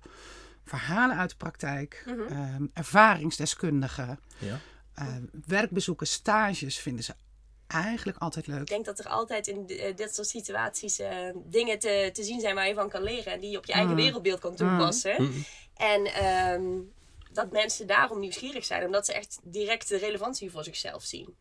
[0.66, 4.60] verhalen uit de praktijk, ehm, ervaringsdeskundigen, Ja.
[4.94, 5.08] eh,
[5.46, 7.14] werkbezoeken, stages vinden ze
[7.68, 8.60] eigenlijk altijd leuk.
[8.62, 11.10] Ik denk dat er altijd in eh, dit soort situaties eh,
[11.46, 13.34] dingen te, te zien zijn waar je van kan leren.
[13.34, 15.34] En die je op je eigen wereldbeeld kan toepassen.
[15.76, 16.64] En ehm,
[17.34, 18.86] dat mensen daarom nieuwsgierig zijn.
[18.86, 21.36] Omdat ze echt direct de relevantie voor zichzelf zien.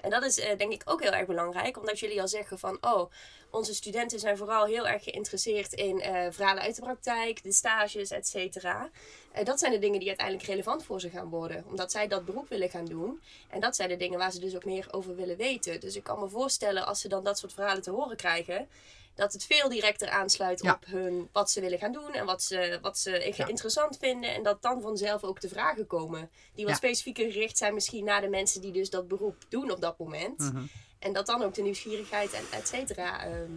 [0.00, 1.78] En dat is eh, denk ik ook heel erg belangrijk.
[1.78, 2.78] Omdat jullie al zeggen van...
[2.80, 3.10] Oh,
[3.50, 7.42] onze studenten zijn vooral heel erg geïnteresseerd in eh, verhalen uit de praktijk.
[7.42, 8.90] De stages, et cetera.
[9.32, 11.64] Eh, dat zijn de dingen die uiteindelijk relevant voor ze gaan worden.
[11.66, 13.20] Omdat zij dat beroep willen gaan doen.
[13.50, 15.80] En dat zijn de dingen waar ze dus ook meer over willen weten.
[15.80, 18.68] Dus ik kan me voorstellen als ze dan dat soort verhalen te horen krijgen...
[19.14, 20.72] Dat het veel directer aansluit Ja.
[20.72, 23.46] op hun, wat ze willen gaan doen en wat ze, wat ze Ja.
[23.46, 24.34] interessant vinden.
[24.34, 26.30] En dat dan vanzelf ook de vragen komen.
[26.54, 29.80] Die wat specifieker gericht zijn misschien naar de mensen die dus dat beroep doen op
[29.80, 30.38] dat moment.
[30.38, 30.62] Mhm.
[30.98, 33.50] En dat dan ook de nieuwsgierigheid en et cetera ehm,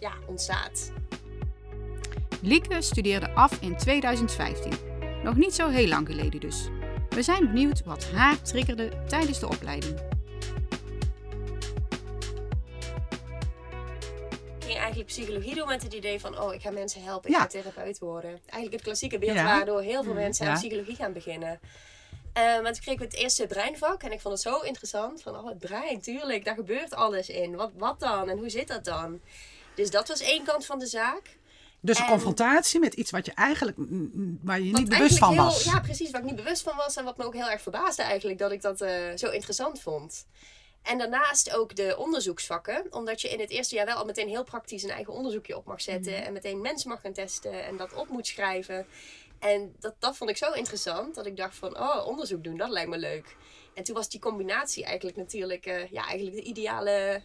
[0.00, 0.90] ja, ontstaat.
[2.42, 4.72] Lieke studeerde af in 2015.
[5.22, 6.68] Nog niet zo heel lang geleden dus.
[7.08, 10.00] We zijn benieuwd wat haar triggerde tijdens de opleiding.
[14.72, 17.42] Ging eigenlijk psychologie doen met het idee van, oh, ik ga mensen helpen, ik Ja.
[17.42, 18.30] ga therapeut worden.
[18.30, 19.44] Eigenlijk het klassieke beeld Ja.
[19.44, 21.60] waardoor heel veel mensen aan psychologie gaan beginnen.
[22.32, 25.22] Eh, maar toen kregen we het eerste breinvak en ik vond het zo interessant.
[25.22, 27.56] Van, oh, het brein, tuurlijk, daar gebeurt alles in.
[27.56, 29.20] Wat, wat dan en hoe zit dat dan?
[29.74, 31.38] Dus dat was één kant van de zaak.
[31.80, 35.18] Dus een En- confrontatie met iets wat je eigenlijk, mm, mm, waar je niet bewust
[35.18, 35.64] van eigenlijk was.
[35.64, 37.62] heel- Ja, precies, waar ik niet bewust van was en wat me ook heel erg
[37.62, 40.26] verbaasde eigenlijk, dat ik dat eh, zo interessant vond.
[40.82, 44.44] En daarnaast ook de onderzoeksvakken, omdat je in het eerste jaar wel al meteen heel
[44.44, 46.22] praktisch een eigen onderzoekje op mag zetten Mhm.
[46.22, 48.86] en meteen mensen mag gaan testen en dat op moet schrijven.
[49.38, 52.68] En dat, dat vond ik zo interessant dat ik dacht van, oh, onderzoek doen, dat
[52.70, 53.36] lijkt me leuk.
[53.74, 57.22] En toen was die combinatie eigenlijk natuurlijk, eh, ja, eigenlijk de ideale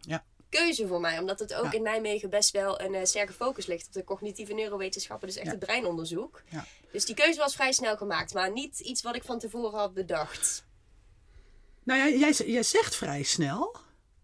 [0.00, 0.24] Ja.
[0.48, 1.18] keuze voor mij.
[1.18, 1.72] Omdat het ook Ja.
[1.72, 5.46] in Nijmegen best wel een eh, sterke focus ligt op de cognitieve neurowetenschappen, dus echt
[5.46, 5.52] Ja.
[5.52, 6.42] het breinonderzoek.
[6.48, 6.64] Ja.
[6.92, 9.94] Dus die keuze was vrij snel gemaakt, maar niet iets wat ik van tevoren had
[9.94, 10.64] bedacht.
[11.84, 13.76] Nou ja, jij, jij zegt vrij snel,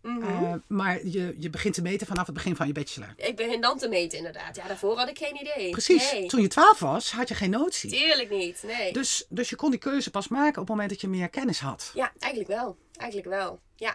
[0.02, 0.22] Mhm.
[0.44, 3.14] eh, maar je, je begint te meten vanaf het begin van je bachelor.
[3.16, 4.56] Ik begin dan te meten inderdaad.
[4.56, 5.70] Ja, daarvoor had ik geen idee.
[5.70, 7.90] Precies, Nee, toen je twaalf was, had je geen notie.
[7.90, 8.62] tuurlijk niet.
[8.62, 8.92] Nee.
[8.92, 11.60] Dus, dus je kon die keuze pas maken op het moment dat je meer kennis
[11.60, 11.90] had.
[11.94, 12.76] Ja, eigenlijk wel.
[12.96, 13.60] Eigenlijk wel.
[13.76, 13.94] Ja.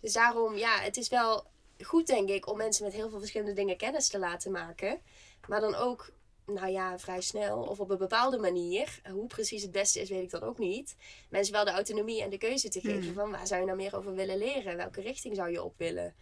[0.00, 1.46] Dus daarom, ja, het is wel
[1.84, 5.00] goed denk ik om mensen met heel veel verschillende dingen kennis te laten maken.
[5.48, 6.10] Maar dan ook,
[6.46, 9.00] nou ja, vrij snel of op een bepaalde manier.
[9.10, 10.96] Hoe precies het beste is, weet ik dan ook niet.
[11.28, 13.96] Mensen wel de autonomie en de keuze te geven van waar zou je nou meer
[13.96, 14.76] over willen leren?
[14.76, 16.14] Welke richting zou je op willen?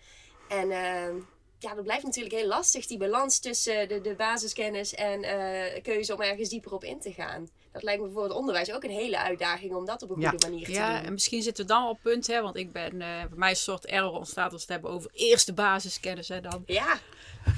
[0.49, 1.17] En ehm,
[1.59, 6.15] ja, dat blijft natuurlijk heel lastig, die balans tussen de, de basiskennis en eh, keuze
[6.15, 7.49] om ergens dieper op in te gaan.
[7.73, 10.29] Dat lijkt me voor het onderwijs ook een hele uitdaging om dat op een Ja.
[10.29, 11.07] goede manier te Ja, doen.
[11.07, 13.57] en misschien zitten we dan op punt, hè, want ik ben, eh bij mij is
[13.59, 16.29] een soort error ontstaat als we het hebben over eerste basiskennis.
[16.29, 16.63] Hè, dan.
[16.67, 16.99] Ja,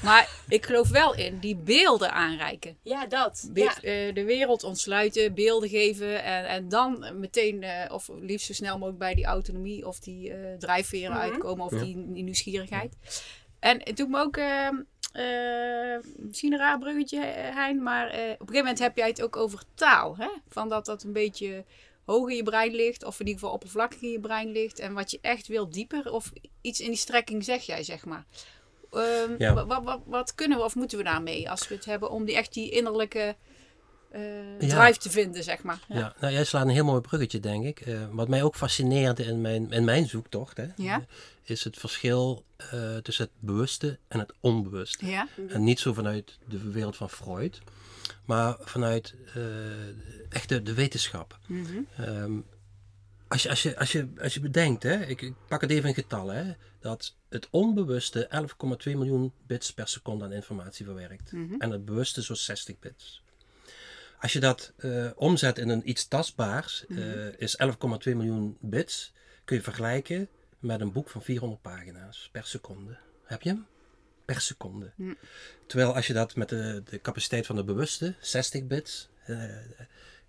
[0.03, 2.77] Maar ik geloof wel in die beelden aanreiken.
[2.83, 3.49] ja, dat.
[3.53, 3.75] Be- Ja.
[3.83, 8.75] eh, de wereld ontsluiten, beelden geven en, en dan meteen, eh, of liefst zo snel
[8.75, 11.21] mogelijk bij die autonomie of die eh, drijfveren Mhm.
[11.21, 11.79] uitkomen of Ja.
[11.83, 12.97] die, die nieuwsgierigheid.
[13.61, 14.69] En het doet me ook, eh,
[15.13, 17.21] eh, misschien een raar bruggetje
[17.55, 20.17] Hein, maar eh, op een gegeven moment heb jij het ook over taal.
[20.17, 20.29] Hè?
[20.49, 21.65] Van dat dat een beetje
[22.05, 24.79] hoog in je brein ligt of in ieder geval oppervlakkig in je brein ligt.
[24.79, 28.25] En wat je echt wil dieper of iets in die strekking zeg jij zeg maar.
[28.97, 29.55] Ehm, Ja.
[29.55, 32.25] wa- wa- wa- wat kunnen we of moeten we daarmee als we het hebben om
[32.25, 33.37] die echt die innerlijke
[34.59, 34.59] Ja.
[34.59, 35.79] drive te vinden, zeg maar.
[35.89, 36.15] Ja.
[36.21, 37.81] nou jij slaat een heel mooi bruggetje, denk ik.
[37.81, 41.05] Eh, wat mij ook fascineerde in mijn, in mijn zoektocht, hè, Ja.
[41.43, 45.07] is het verschil eh, tussen het bewuste en het onbewuste.
[45.07, 45.29] Ja.
[45.49, 47.61] En niet zo vanuit de wereld van Freud,
[48.25, 49.15] maar vanuit
[50.29, 51.39] echt de, de wetenschap.
[51.47, 51.79] Mhm.
[51.97, 52.33] Ehm,
[53.29, 55.89] als, je, als, je, als, je, als je bedenkt, hè, ik, ik pak het even
[55.89, 56.53] in getallen, hè,
[56.87, 58.29] dat het onbewuste
[58.87, 61.33] 11,2 miljoen bits per seconde aan informatie verwerkt.
[61.33, 61.55] Mhm.
[61.59, 63.23] En het bewuste zo'n 60 bits.
[64.19, 69.13] Als je dat eh, omzet in een iets tastbaars, eh, is 11,2 miljoen bits,
[69.45, 72.97] kun je vergelijken met een boek van 400 pagina's per seconde.
[73.25, 73.67] Heb je hem?
[74.25, 74.93] Per seconde.
[75.67, 79.45] Terwijl als je dat met de, de capaciteit van de bewuste, 60 bits, eh,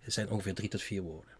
[0.05, 1.36] zijn ongeveer 3 tot 4 woorden.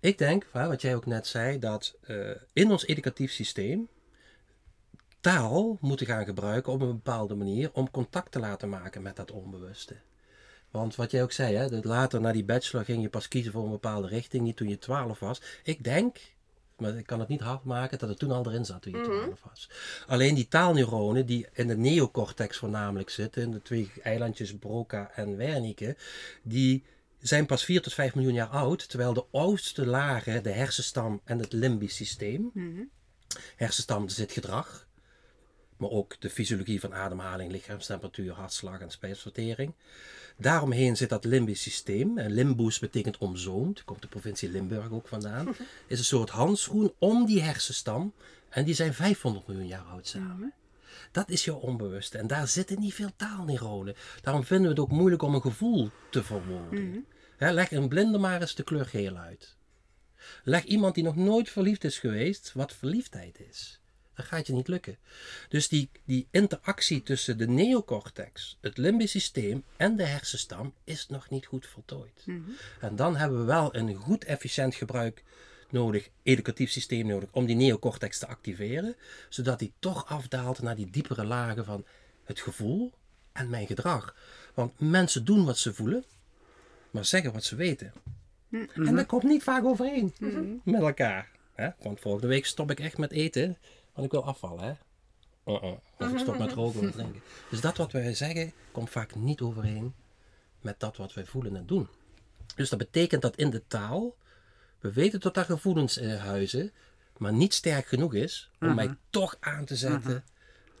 [0.00, 3.88] Ik denk, wat jij ook net zei, dat eh, in ons educatief systeem
[5.20, 9.30] taal moeten gaan gebruiken op een bepaalde manier om contact te laten maken met dat
[9.30, 9.96] onbewuste.
[10.70, 13.52] Want wat jij ook zei, hè, dat later na die bachelor ging je pas kiezen
[13.52, 15.42] voor een bepaalde richting, niet toen je 12 was.
[15.62, 16.18] Ik denk,
[16.76, 19.02] maar ik kan het niet hard maken, dat het toen al erin zat toen je
[19.02, 19.70] 12 was.
[20.06, 25.36] Alleen die taalneuronen die in de neocortex voornamelijk zitten, in de twee eilandjes Broca en
[25.36, 25.96] Wernicke,
[26.42, 26.84] die
[27.20, 31.38] zijn pas 4 tot 5 miljoen jaar oud, terwijl de oudste lagen, de hersenstam en
[31.38, 32.52] het limbisch systeem,
[33.56, 34.88] hersenstam zit gedrag,
[35.76, 39.74] maar ook de fysiologie van ademhaling, lichaamstemperatuur, hartslag en spijsvertering.
[40.36, 42.18] Daaromheen zit dat limbisch systeem.
[42.18, 45.48] En limbus betekent omzoomd, komt de provincie Limburg ook vandaan.
[45.86, 48.12] Is een soort handschoen om die hersenstam.
[48.48, 50.52] En die zijn 500 miljoen jaar oud samen.
[51.12, 52.18] Dat is jouw onbewuste.
[52.18, 53.94] En daar zitten niet veel taalneuronen.
[54.22, 57.06] Daarom vinden we het ook moeilijk om een gevoel te verwoorden.
[57.40, 59.56] Hè, leg een blinde maar eens de kleur geel uit.
[60.44, 63.80] Leg iemand die nog nooit verliefd is geweest, wat verliefdheid is.
[64.14, 64.98] Dat gaat je niet lukken.
[65.48, 71.30] Dus die, die interactie tussen de neocortex, het limbisch systeem en de hersenstam is nog
[71.30, 72.24] niet goed voltooid.
[72.80, 75.24] En dan hebben we wel een goed efficiënt gebruik
[75.70, 78.96] nodig, educatief systeem nodig, om die neocortex te activeren,
[79.28, 81.84] zodat die toch afdaalt naar die diepere lagen van
[82.24, 82.92] het gevoel
[83.32, 84.16] en mijn gedrag.
[84.54, 86.04] Want mensen doen wat ze voelen,
[86.90, 87.92] maar zeggen wat ze weten.
[88.74, 90.14] En dat komt niet vaak overeen
[90.64, 91.30] met elkaar.
[91.54, 91.68] Hè?
[91.82, 93.56] Want volgende week stop ik echt met eten,
[93.92, 94.64] want ik wil afvallen.
[94.64, 94.72] Hè?
[95.52, 95.72] Uh-uh.
[95.98, 97.22] Of ik stop met roken en drinken.
[97.50, 99.94] Dus dat wat wij zeggen, komt vaak niet overeen
[100.60, 101.88] met dat wat wij voelen en doen.
[102.56, 104.16] Dus dat betekent dat in de taal,
[104.78, 106.72] we weten dat daar gevoelens eh, huizen,
[107.16, 110.24] maar niet sterk genoeg is om mij toch aan te zetten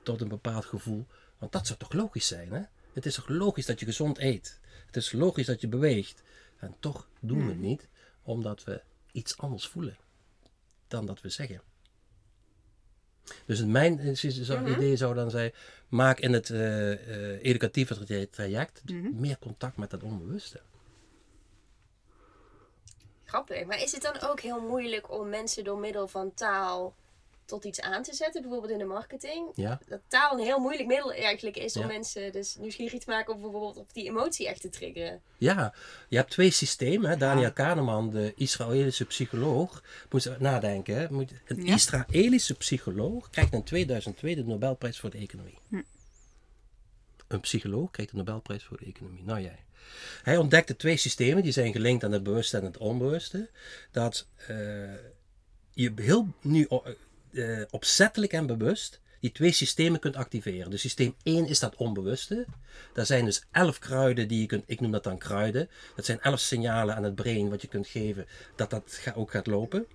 [0.02, 1.06] tot een bepaald gevoel.
[1.38, 2.62] Want dat zou toch logisch zijn, hè?
[2.92, 4.60] Het is toch logisch dat je gezond eet?
[4.86, 6.22] Het is logisch dat je beweegt.
[6.58, 7.88] En toch doen we het niet,
[8.22, 9.96] omdat we iets anders voelen
[10.88, 11.62] dan dat we zeggen.
[13.46, 15.52] Dus mijn zou- idee zou dan zijn,
[15.88, 20.60] maak in het eh, eh, educatieve tra- traject meer contact met dat onbewuste.
[23.24, 23.64] Grappig.
[23.64, 26.94] Maar is het dan ook heel moeilijk om mensen door middel van taal
[27.50, 28.40] tot iets aan te zetten?
[28.42, 29.48] Bijvoorbeeld in de marketing.
[29.54, 29.80] Ja?
[29.88, 31.86] Dat taal een heel moeilijk middel eigenlijk is om Ja.
[31.88, 35.20] mensen dus nieuwsgierig te maken of bijvoorbeeld op die emotie echt te triggeren.
[35.38, 35.74] Ja,
[36.08, 37.10] je hebt twee systemen.
[37.10, 37.16] Hè?
[37.16, 40.94] Daniel Kahneman, de Israëlische psycholoog, moet je nadenken.
[40.96, 41.06] Hè?
[41.10, 41.74] Moet, een Ja.
[41.74, 45.58] Israëlische psycholoog krijgt in 2002 de Nobelprijs voor de economie.
[47.28, 49.22] Een psycholoog krijgt de Nobelprijs voor de economie.
[49.24, 49.58] Nou jij.
[50.22, 53.50] Hij ontdekte twee systemen, die zijn gelinkt aan het bewuste en het onbewuste.
[53.90, 54.56] Dat eh,
[55.72, 56.66] je heel nu
[57.32, 60.70] eh, opzettelijk en bewust die twee systemen kunt activeren.
[60.70, 62.46] Dus systeem 1 is dat onbewuste.
[62.92, 65.68] Daar zijn dus elf kruiden die je kunt, ik noem dat dan kruiden.
[65.96, 69.46] Dat zijn elf signalen aan het brein wat je kunt geven dat dat ook gaat
[69.46, 69.86] lopen.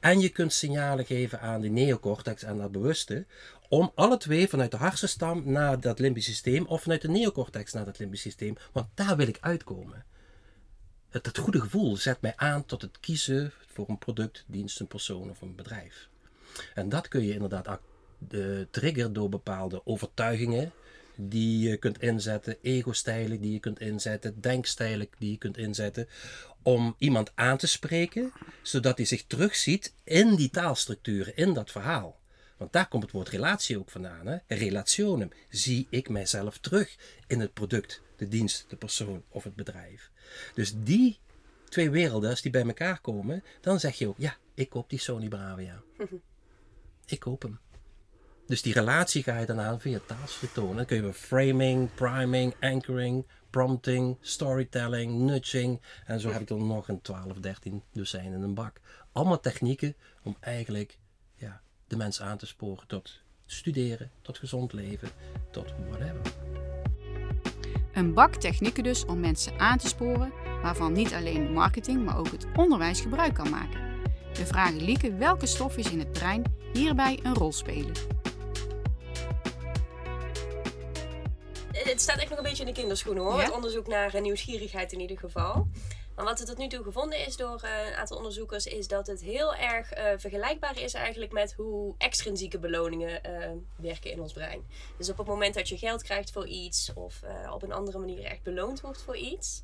[0.00, 3.26] En je kunt signalen geven aan de neocortex en dat bewuste.
[3.68, 7.84] Om alle twee vanuit de hersenstam naar dat limbisch systeem of vanuit de neocortex naar
[7.84, 8.56] dat limbisch systeem.
[8.72, 10.04] Want daar wil ik uitkomen.
[11.08, 14.86] Het, het goede gevoel zet mij aan tot het kiezen voor een product, dienst, een
[14.86, 16.08] persoon of een bedrijf.
[16.74, 17.80] En dat kun je inderdaad ac-
[18.18, 20.72] de trigger door bepaalde overtuigingen
[21.16, 26.08] die je kunt inzetten, ego-stijlen die je kunt inzetten, denkstijlen die je kunt inzetten,
[26.62, 32.20] om iemand aan te spreken, zodat hij zich terugziet in die taalstructuren, in dat verhaal.
[32.56, 34.26] Want daar komt het woord relatie ook vandaan.
[34.26, 34.36] Hè?
[34.46, 35.30] Relationem.
[35.48, 40.10] Zie ik mijzelf terug in het product, de dienst, de persoon of het bedrijf.
[40.54, 41.18] Dus die
[41.68, 44.98] twee werelden, als die bij elkaar komen, dan zeg je ook, ja, ik koop die
[44.98, 45.82] Sony Bravia.
[47.06, 47.58] Ik koop hem.
[48.46, 50.76] Dus die relatie ga je dan aan via taalstructuren.
[50.76, 55.80] Dan kun je framing, priming, anchoring, prompting, storytelling, nudging.
[56.06, 58.80] En zo heb ik er nog een 12, 13 dozijn in een bak.
[59.12, 60.98] Allemaal technieken om eigenlijk
[61.34, 65.08] ja, de mensen aan te sporen tot studeren, tot gezond leven,
[65.50, 66.20] tot whatever.
[67.92, 72.30] Een bak technieken dus om mensen aan te sporen, waarvan niet alleen marketing, maar ook
[72.30, 73.93] het onderwijs gebruik kan maken.
[74.34, 76.42] We vragen Lieke welke stofjes in het brein
[76.72, 77.92] hierbij een rol spelen.
[81.72, 83.36] Het staat echt nog een beetje in de kinderschoenen hoor.
[83.36, 83.44] Ja?
[83.44, 85.68] Het onderzoek naar eh, nieuwsgierigheid in ieder geval.
[86.14, 89.06] Maar wat er tot nu toe gevonden is door eh, een aantal onderzoekers, is dat
[89.06, 94.32] het heel erg eh, vergelijkbaar is eigenlijk met hoe extrinsieke beloningen eh, werken in ons
[94.32, 94.66] brein.
[94.98, 97.98] Dus op het moment dat je geld krijgt voor iets of eh, op een andere
[97.98, 99.62] manier echt beloond wordt voor iets,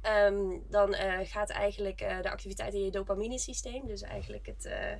[0.00, 4.94] ehm, dan eh, gaat eigenlijk eh, de activiteit in je dopaminesysteem, dus eigenlijk het eh,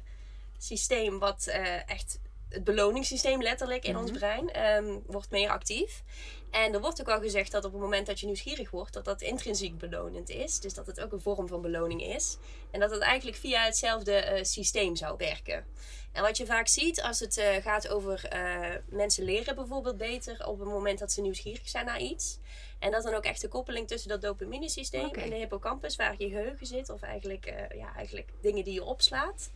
[0.59, 1.47] systeem wat
[1.87, 6.03] echt het beloningssysteem letterlijk in ons brein ehm, wordt meer actief.
[6.51, 9.05] En er wordt ook al gezegd dat op het moment dat je nieuwsgierig wordt, dat
[9.05, 10.61] dat intrinsiek belonend is.
[10.61, 12.39] Dus dat het ook een vorm van beloning is.
[12.71, 15.65] En dat het eigenlijk via hetzelfde systeem zou werken.
[16.13, 20.47] En wat je vaak ziet als het eh, gaat over eh, mensen leren bijvoorbeeld beter
[20.47, 22.39] op het moment dat ze nieuwsgierig zijn naar iets.
[22.79, 25.21] En dat dan ook echt de koppeling tussen dat dopaminesysteem Oké.
[25.21, 28.85] en de hippocampus, waar je geheugen zit, of eigenlijk, eh, ja, eigenlijk dingen die je
[28.85, 29.51] opslaat.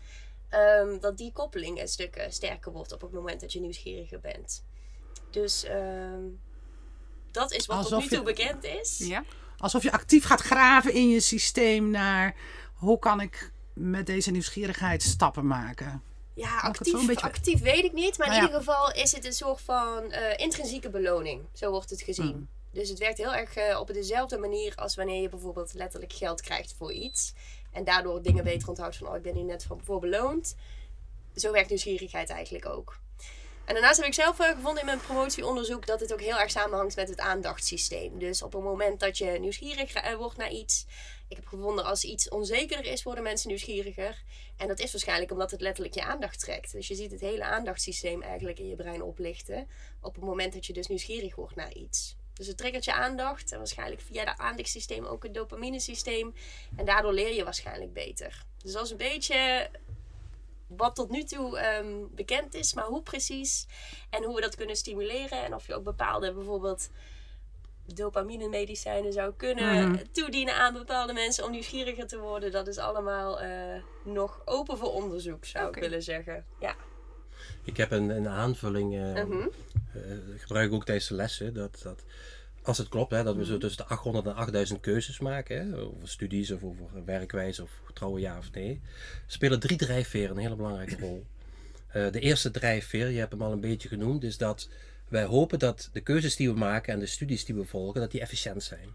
[0.48, 4.64] ehm, dat die koppeling een stuk sterker wordt op het moment dat je nieuwsgieriger bent.
[5.30, 6.22] Dus ehm,
[7.30, 8.98] dat is wat tot nu toe je- bekend is.
[8.98, 9.24] Ja?
[9.58, 12.34] Alsof je actief gaat graven in je systeem naar
[12.74, 16.02] hoe kan ik met deze nieuwsgierigheid stappen maken.
[16.34, 18.18] Ja, actief, beetje- actief weet ik niet.
[18.18, 18.48] Maar in Nou ja.
[18.50, 21.46] ieder geval is het een soort van eh, intrinsieke beloning.
[21.52, 22.30] Zo wordt het gezien.
[22.32, 22.48] Hmm.
[22.72, 26.40] Dus het werkt heel erg eh, op dezelfde manier als wanneer je bijvoorbeeld letterlijk geld
[26.40, 27.32] krijgt voor iets.
[27.72, 30.56] En daardoor dingen beter onthoudt van, oh ik ben hier net van voor beloond.
[31.36, 32.98] Zo werkt nieuwsgierigheid eigenlijk ook.
[33.64, 36.50] En daarnaast heb ik zelf eh, gevonden in mijn promotieonderzoek dat het ook heel erg
[36.50, 38.18] samenhangt met het aandachtssysteem.
[38.18, 40.86] Dus op het moment dat je nieuwsgierig wordt naar iets.
[41.34, 44.22] Ik heb gevonden als iets onzekerder is, worden mensen nieuwsgieriger.
[44.56, 46.72] En dat is waarschijnlijk omdat het letterlijk je aandacht trekt.
[46.72, 49.68] Dus je ziet het hele aandachtssysteem eigenlijk in je brein oplichten.
[50.00, 52.16] Op het moment dat je dus nieuwsgierig wordt naar iets.
[52.34, 53.52] Dus het triggert je aandacht.
[53.52, 56.34] En waarschijnlijk via dat aandachtssysteem ook het dopaminesysteem.
[56.76, 58.44] En daardoor leer je waarschijnlijk beter.
[58.58, 59.70] Dus dat is een beetje
[60.66, 62.74] wat tot nu toe ehm, bekend is.
[62.74, 63.66] Maar hoe precies
[64.10, 65.44] en hoe we dat kunnen stimuleren.
[65.44, 66.88] En of je ook bepaalde bijvoorbeeld
[67.94, 70.02] dopamine-medicijnen zou kunnen Mhm.
[70.12, 72.52] toedienen aan bepaalde mensen om nieuwsgieriger te worden.
[72.52, 76.44] Dat is allemaal eh, nog open voor onderzoek, zou ik willen zeggen.
[76.60, 76.74] Ja.
[77.64, 79.48] Ik heb een, een aanvulling, eh, Mhm.
[79.92, 80.00] eh,
[80.36, 81.54] gebruik ik ook tijdens de lessen.
[81.54, 82.02] Dat, dat,
[82.62, 85.70] als het klopt, hè, dat we zo tussen de 800 en 8000 keuzes maken.
[85.70, 88.80] Hè, over studies of over werkwijze of trouwen ja of nee.
[89.26, 91.24] Spelen drie drijfveren een hele belangrijke rol.
[91.88, 94.68] Eh, de eerste drijfveer, je hebt hem al een beetje genoemd, is dat
[95.08, 98.10] wij hopen dat de keuzes die we maken en de studies die we volgen, dat
[98.10, 98.88] die efficiënt zijn.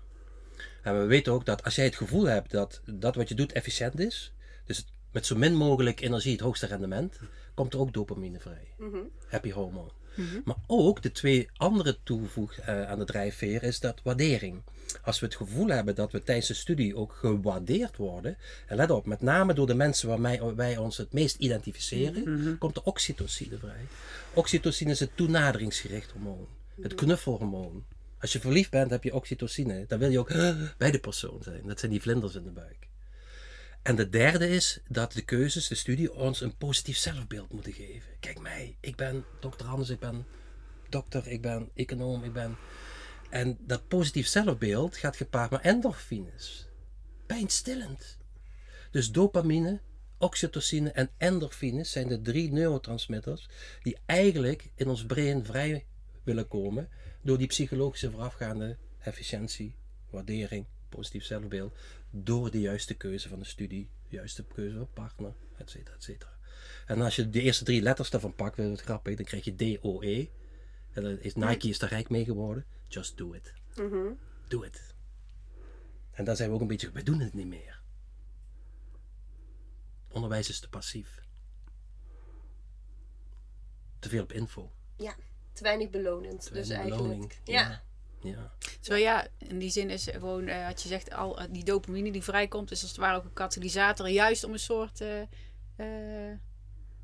[0.82, 3.52] En we weten ook dat als jij het gevoel hebt dat dat wat je doet
[3.52, 4.34] efficiënt is,
[4.66, 7.20] dus met zo min mogelijk energie het hoogste rendement,
[7.54, 8.74] komt er ook dopamine vrij.
[8.78, 8.98] Mhm.
[9.28, 9.52] Happy
[10.20, 10.42] hormone.
[10.46, 14.62] Maar ook de twee andere toevoeg eh, aan de drijfveer is dat waardering.
[15.02, 18.92] Als we het gevoel hebben dat we tijdens de studie ook gewaardeerd worden, en let
[18.92, 23.58] op, met name door de mensen waarmee wij ons het meest identificeren, komt de oxytocine
[23.58, 23.88] vrij.
[24.34, 26.48] Oxytocine is het toenaderingsgericht hormoon,
[26.82, 27.86] het knuffelhormoon.
[28.20, 29.86] Als je verliefd bent, heb je oxytocine.
[29.88, 30.34] Dan wil je ook
[30.78, 31.62] bij de persoon zijn.
[31.66, 32.89] Dat zijn die vlinders in de buik.
[33.82, 38.10] En de derde is dat de keuzes, de studie, ons een positief zelfbeeld moeten geven.
[38.20, 40.26] Kijk mij, ik ben dokter Hans, ik ben
[40.90, 42.58] dokter, ik ben econoom, ik ben...
[43.30, 46.68] En dat positief zelfbeeld gaat gepaard met endorfines.
[47.26, 48.18] Pijnstillend.
[48.92, 49.80] Dus dopamine,
[50.18, 53.50] oxytocine en endorfines zijn de drie neurotransmitters
[53.84, 55.86] die eigenlijk in ons brein vrij
[56.24, 56.90] willen komen
[57.22, 59.76] door die psychologische voorafgaande efficiëntie,
[60.10, 61.78] waardering, positief zelfbeeld,
[62.10, 66.04] door de juiste keuze van de studie, de juiste keuze van partner, et cetera, et
[66.04, 66.38] cetera.
[66.86, 69.46] En als je de eerste drie letters daarvan pakt, dat is het grappig, dan krijg
[69.46, 70.30] je DOE.
[70.92, 72.66] En dan is Nike is daar rijk mee geworden.
[72.88, 73.54] Just do it.
[73.76, 74.14] Mhm.
[74.48, 74.96] Do it.
[76.12, 77.82] En dan zijn we ook een beetje, wij doen het niet meer.
[80.12, 81.22] Onderwijs is te passief.
[84.00, 84.72] Te veel op info.
[84.98, 85.16] Ja,
[85.54, 86.42] te weinig belonend.
[86.42, 87.18] Te dus weinig eigenlijk.
[87.18, 87.34] beloning.
[87.44, 87.84] Ja.
[88.22, 88.52] Ja.
[88.82, 92.12] Terwijl ja, in die zin is gewoon, eh, wat je zegt, al eh, die dopamine
[92.12, 96.30] die vrijkomt, is als het ware ook een katalysator, juist om een soort eh,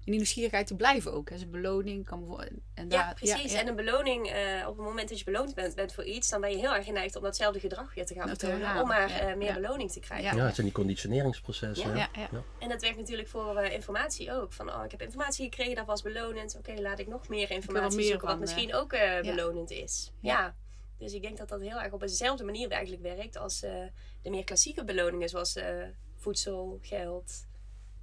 [0.05, 1.29] in die nieuwsgierigheid te blijven ook.
[1.29, 1.37] Hè.
[1.37, 2.51] Zijn beloning kan bijvoorbeeld.
[2.73, 3.51] En Ja, daar, precies.
[3.51, 6.29] ja, En een beloning, eh, op het moment dat je beloond bent, bent voor iets,
[6.29, 8.81] dan ben je heel erg geneigd om datzelfde gedrag weer te gaan vertonen.
[8.81, 9.19] Om maar ja.
[9.19, 9.53] eh, meer Ja.
[9.53, 10.25] beloning te krijgen.
[10.25, 10.35] Ja.
[10.35, 11.87] ja, het zijn die conditioneringsprocessen.
[11.95, 12.09] Ja.
[12.11, 12.21] hè.
[12.21, 12.43] Ja, ja.
[12.59, 14.53] En dat werkt natuurlijk voor informatie ook.
[14.53, 16.55] Van, oh, ik heb informatie gekregen, dat was belonend.
[16.57, 19.35] Oké, laat ik nog meer informatie meer zoeken, wat van, misschien ook eh, ja.
[19.35, 20.11] belonend is.
[20.21, 20.55] Ja.
[20.97, 23.71] Dus ik denk dat dat heel erg op dezelfde manier eigenlijk werkt als eh,
[24.21, 25.83] de meer klassieke beloningen, zoals eh,
[26.17, 27.45] voedsel, geld,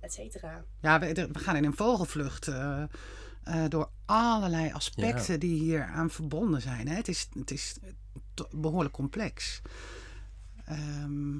[0.00, 0.64] et cetera.
[0.80, 2.82] Ja, we, we gaan in een vogelvlucht eh,
[3.44, 6.88] eh, door allerlei aspecten die hier aan verbonden zijn.
[6.88, 6.94] Hè.
[6.94, 7.76] Het, is, het is
[8.50, 9.60] behoorlijk complex.
[10.64, 11.36] Ehm,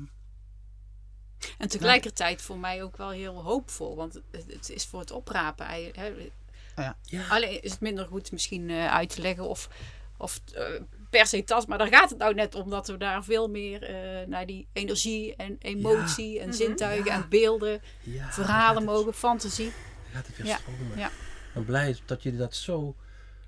[1.58, 3.96] En tegelijkertijd voor mij ook wel heel hoopvol.
[3.96, 5.66] Want het, het is voor het oprapen.
[5.66, 6.30] Hè.
[6.76, 6.96] ja.
[7.02, 7.28] Ja.
[7.28, 9.68] Alleen is het minder goed misschien eh, uit te leggen of,
[10.16, 10.80] of eh,
[11.12, 11.66] per se tast.
[11.68, 14.66] Maar daar gaat het nou net om dat we daar veel meer eh, naar die
[14.72, 19.64] energie en emotie en zintuigen en beelden, Ja, verhalen mogen, fantasie.
[19.66, 20.98] het- dan gaat het weer Ja, stromen.
[20.98, 21.06] ja.
[21.06, 22.96] Ik ben blij dat jullie dat zo...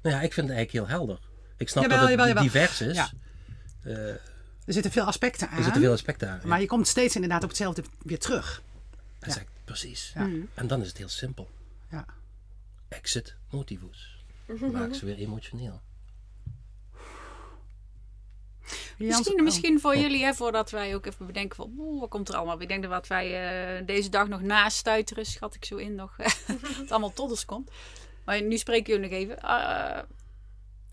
[0.03, 1.19] Nou ja, ik vind het eigenlijk heel helder.
[1.57, 2.43] Ik snap Jawel, dat het jawel, jawel.
[2.53, 2.97] divers is.
[2.97, 3.11] Ja.
[3.83, 4.09] Eh,
[4.67, 5.57] Er zitten veel aspecten aan.
[5.59, 6.41] er zitten veel aspecten aan.
[6.45, 8.63] Maar je komt steeds inderdaad op hetzelfde weer terug.
[9.65, 10.13] Precies.
[10.15, 10.29] Ja.
[10.55, 11.49] En dan is het heel simpel.
[11.91, 12.07] Ja.
[12.89, 14.25] Exit motivus.
[14.73, 15.81] Maak ze weer emotioneel.
[18.99, 19.45] Misschien, oh.
[19.45, 22.61] misschien voor jullie, hè, voordat wij ook even bedenken van, oeh, wat komt er allemaal?
[22.61, 23.27] Ik denk dat wij
[23.79, 26.17] eh, deze dag nog nastuiteren, schat ik zo in, nog,
[26.81, 27.71] het allemaal tot ons komt.
[28.25, 29.41] Maar nu spreken jullie nog even.
[29.41, 30.03] Eh,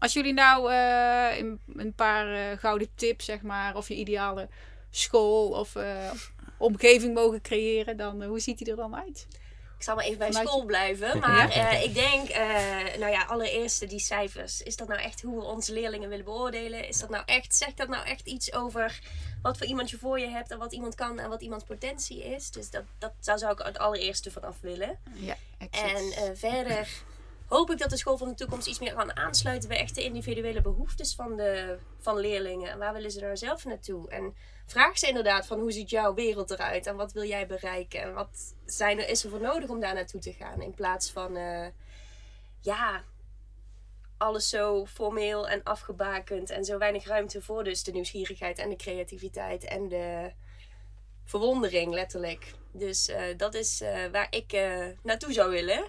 [0.01, 4.49] als jullie nou eh, een, een paar eh, gouden tips, zeg maar, of je ideale
[4.89, 6.11] school of eh,
[6.57, 9.27] omgeving mogen creëren, dan hoe ziet die er dan uit?
[9.81, 11.19] Ik zal maar even bij Vanuit- school blijven.
[11.27, 14.61] Maar eh, ik denk, eh, nou ja, allereerst die cijfers.
[14.61, 16.87] Is dat nou echt hoe we onze leerlingen willen beoordelen?
[16.87, 18.99] Is dat nou echt, zegt dat nou echt iets over
[19.41, 22.23] wat voor iemand je voor je hebt en wat iemand kan en wat iemands potentie
[22.23, 22.51] is?
[22.51, 24.99] Dus dat, dat, daar zou ik het allereerste vanaf willen.
[25.13, 25.35] Ja,
[25.71, 26.87] En eh, verder
[27.51, 30.03] hoop ik dat de school van de toekomst iets meer kan aansluiten bij echt de
[30.03, 32.69] individuele behoeftes van, de, van leerlingen.
[32.69, 34.09] En waar willen ze nou zelf naartoe?
[34.09, 34.35] En
[34.65, 38.01] vraag ze inderdaad van hoe ziet jouw wereld eruit en wat wil jij bereiken?
[38.01, 40.61] En wat zijn er, is er voor nodig om daar naartoe te gaan?
[40.61, 41.67] In plaats van, eh,
[42.61, 43.03] ja,
[44.17, 48.75] alles zo formeel en afgebakend en zo weinig ruimte voor dus de nieuwsgierigheid en de
[48.75, 50.31] creativiteit en de
[51.25, 52.53] verwondering letterlijk.
[52.71, 54.51] Dus eh, dat is eh, waar ik
[55.03, 55.83] naartoe zou willen.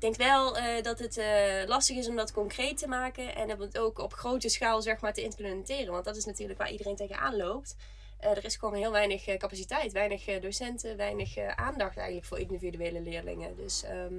[0.00, 3.52] Ik denk wel eh, dat het eh, lastig is om dat concreet te maken en
[3.52, 5.92] om het ook op grote schaal zeg maar, te implementeren.
[5.92, 7.76] Want dat is natuurlijk waar iedereen tegenaan loopt.
[8.18, 13.56] Eh, er is gewoon heel weinig capaciteit, weinig docenten, weinig aandacht eigenlijk voor individuele leerlingen.
[13.56, 14.14] Dus ehm,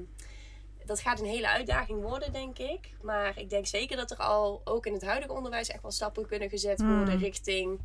[0.86, 2.90] dat gaat een hele uitdaging worden, denk ik.
[3.02, 6.28] Maar ik denk zeker dat er al ook in het huidige onderwijs echt wel stappen
[6.28, 7.80] kunnen gezet worden richting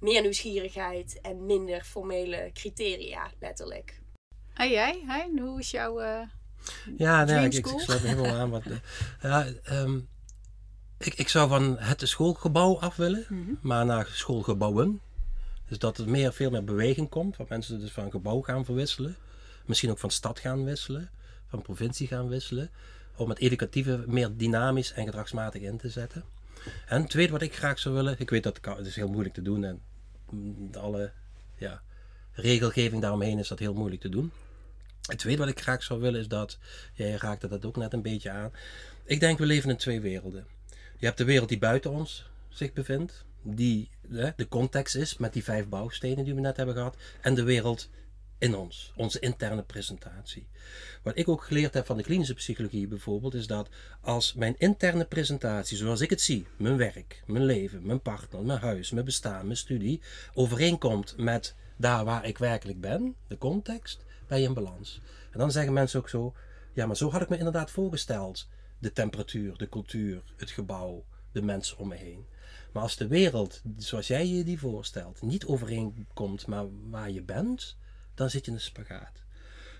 [0.00, 4.00] meer nieuwsgierigheid en minder formele criteria, letterlijk.
[4.54, 5.38] En jij, hein?
[5.38, 6.00] hoe is jouw...
[6.98, 8.50] Ja, nee, ik, ik, ik sluit me helemaal aan.
[8.50, 8.76] Wat, eh,
[9.22, 9.98] ja, ehm,
[10.98, 13.52] ik, ik zou van het schoolgebouw af willen, Mhm.
[13.60, 15.00] maar naar schoolgebouwen.
[15.68, 19.16] Dus dat er meer, veel meer beweging komt, waar mensen dus van gebouw gaan verwisselen.
[19.66, 21.10] Misschien ook van stad gaan wisselen,
[21.48, 22.70] van provincie gaan wisselen.
[23.16, 26.24] Om het educatieve meer dynamisch en gedragsmatig in te zetten.
[26.86, 29.34] En het tweede wat ik graag zou willen, ik weet dat het is heel moeilijk
[29.34, 29.80] te doen en
[30.78, 31.12] alle
[31.56, 31.82] ja,
[32.32, 34.32] regelgeving daaromheen is dat heel moeilijk te doen.
[35.02, 36.58] Het tweede wat ik graag zou willen is dat,
[36.94, 38.52] jij raakte dat ook net een beetje aan.
[39.04, 40.46] Ik denk we leven in twee werelden.
[40.98, 45.32] Je hebt de wereld die buiten ons zich bevindt, die hè, de context is met
[45.32, 47.88] die vijf bouwstenen die we net hebben gehad, en de wereld
[48.38, 50.46] in ons, onze interne presentatie.
[51.02, 53.68] Wat ik ook geleerd heb van de klinische psychologie bijvoorbeeld, is dat
[54.00, 58.58] als mijn interne presentatie, zoals ik het zie, mijn werk, mijn leven, mijn partner, mijn
[58.58, 60.00] huis, mijn bestaan, mijn studie,
[60.34, 65.00] overeenkomt met daar waar ik werkelijk ben, de context, ben in balans.
[65.30, 66.34] En dan zeggen mensen ook zo,
[66.72, 68.48] ja, maar zo had ik me inderdaad voorgesteld.
[68.78, 72.26] De temperatuur, de cultuur, het gebouw, de mensen om me heen.
[72.72, 77.76] Maar als de wereld, zoals jij je die voorstelt, niet overeenkomt maar waar je bent,
[78.14, 79.22] dan zit je in een spagaat.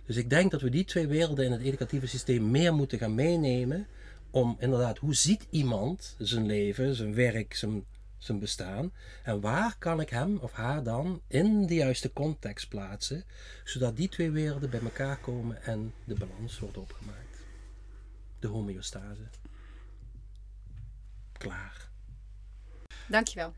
[0.07, 3.15] Dus ik denk dat we die twee werelden in het educatieve systeem meer moeten gaan
[3.15, 3.87] meenemen.
[4.31, 7.85] Om inderdaad, hoe ziet iemand zijn leven, zijn werk, zijn,
[8.25, 8.93] zijn bestaan?
[9.23, 13.25] En waar kan ik hem of haar dan in de juiste context plaatsen,
[13.65, 17.45] zodat die twee werelden bij elkaar komen en de balans wordt opgemaakt?
[18.39, 19.29] De homeostase.
[21.33, 21.89] Klaar.
[23.07, 23.55] Dankjewel.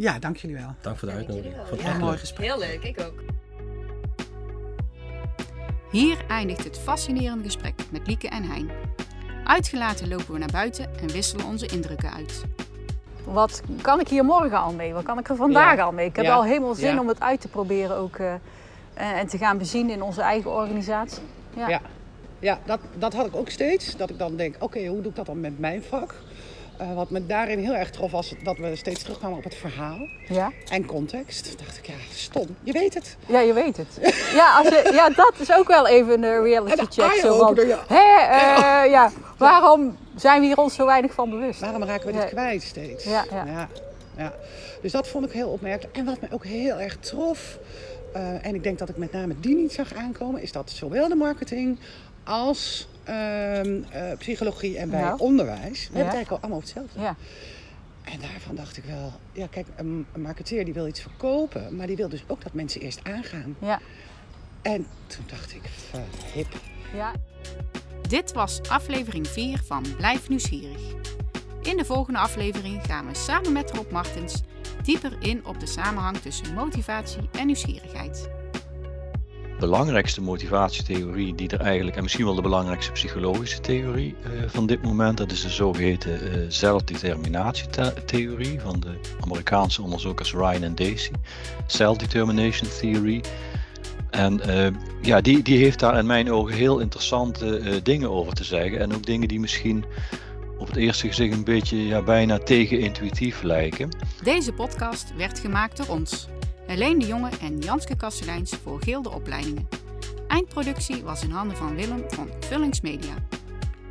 [0.00, 0.74] Ja, dank jullie wel.
[0.80, 1.54] Dank voor de uitnodiging.
[1.70, 2.20] het Ja, echt mooi leuk.
[2.20, 2.46] gesprek.
[2.46, 3.22] Heel leuk, ik ook.
[5.90, 8.70] Hier eindigt het fascinerende gesprek met Lieke en Hein.
[9.44, 12.44] Uitgelaten lopen we naar buiten en wisselen onze indrukken uit.
[13.24, 14.92] Wat kan ik hier morgen al mee?
[14.92, 15.82] Wat kan ik er vandaag Ja.
[15.82, 16.06] al mee?
[16.06, 16.34] Ik heb Ja.
[16.34, 17.00] al helemaal zin Ja.
[17.00, 18.16] om het uit te proberen ook.
[18.16, 18.32] eh,
[18.94, 21.22] en, en te gaan bezien in onze eigen organisatie.
[21.56, 21.68] Ja.
[21.68, 21.80] Ja,
[22.38, 23.96] ja dat, dat had ik ook steeds.
[23.96, 26.14] Dat ik dan denk, oké, hoe doe ik dat dan met mijn vak?
[26.80, 29.98] Eh, wat me daarin heel erg trof was dat we steeds terugkwamen op het verhaal
[30.28, 30.52] Ja.
[30.68, 31.44] en context.
[31.44, 32.46] Toen dacht ik, ja, stom.
[32.62, 33.16] Je weet het.
[33.26, 34.14] Ja, je weet het.
[34.34, 37.12] Ja, als je, ja, dat is ook wel even een reality En de check.
[37.12, 37.84] Zo ja.
[37.86, 38.28] hè,
[38.84, 41.60] eh, ja, waarom zijn we hier ons zo weinig van bewust?
[41.60, 43.04] Waarom raken we dit kwijt steeds?
[43.04, 43.24] Ja,
[44.16, 44.32] ja.
[44.82, 45.96] Dus dat vond ik heel opmerkelijk.
[45.96, 47.58] En wat me ook heel erg trof,
[48.12, 51.08] eh, en ik denk dat ik met name die niet zag aankomen, is dat zowel
[51.08, 51.78] de marketing
[52.24, 52.89] als eh,
[54.18, 55.18] psychologie en bij Nou.
[55.18, 57.00] onderwijs, we hebben het eigenlijk al allemaal hetzelfde.
[57.00, 57.16] Ja.
[58.04, 61.96] En daarvan dacht ik wel, ja kijk, een, marketeer die wil iets verkopen, maar die
[61.96, 63.56] wil dus ook dat mensen eerst aangaan.
[63.58, 63.80] Ja.
[64.62, 65.62] En toen dacht ik,
[66.34, 66.60] hip.
[66.94, 67.12] Ja.
[68.08, 70.80] Dit was aflevering 4 van Blijf Nieuwsgierig.
[71.62, 74.40] In de volgende aflevering gaan we samen met Rob Martens
[74.82, 78.28] dieper in op de samenhang tussen motivatie en nieuwsgierigheid.
[79.60, 84.82] Belangrijkste motivatietheorie die er eigenlijk, en misschien wel de belangrijkste psychologische theorie uh, van dit
[84.82, 91.12] moment, dat is de zogeheten uh, zelfdeterminatietheorie van de Amerikaanse onderzoekers Ryan en Dacey.
[91.66, 93.22] Self-determination theory.
[94.10, 94.66] En uh,
[95.02, 98.80] ja, die, die heeft daar in mijn ogen heel interessante dingen over te zeggen.
[98.80, 99.84] En ook dingen die misschien
[100.58, 103.88] op het eerste gezicht een beetje ja, bijna tegenintuïtief lijken.
[104.22, 106.28] Deze podcast werd gemaakt door ons,
[106.70, 109.68] Helene de Jonge en Janske Kasteleins voor Gilde Opleidingen.
[110.28, 113.14] Eindproductie was in handen van Willem van Vullings Media.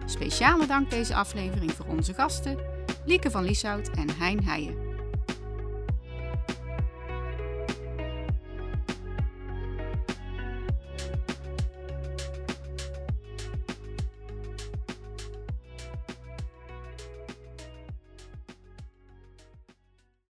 [0.06, 2.58] Speciale dank deze aflevering voor onze gasten,
[3.06, 4.89] Lieke van Lieshout en Hein Heijen.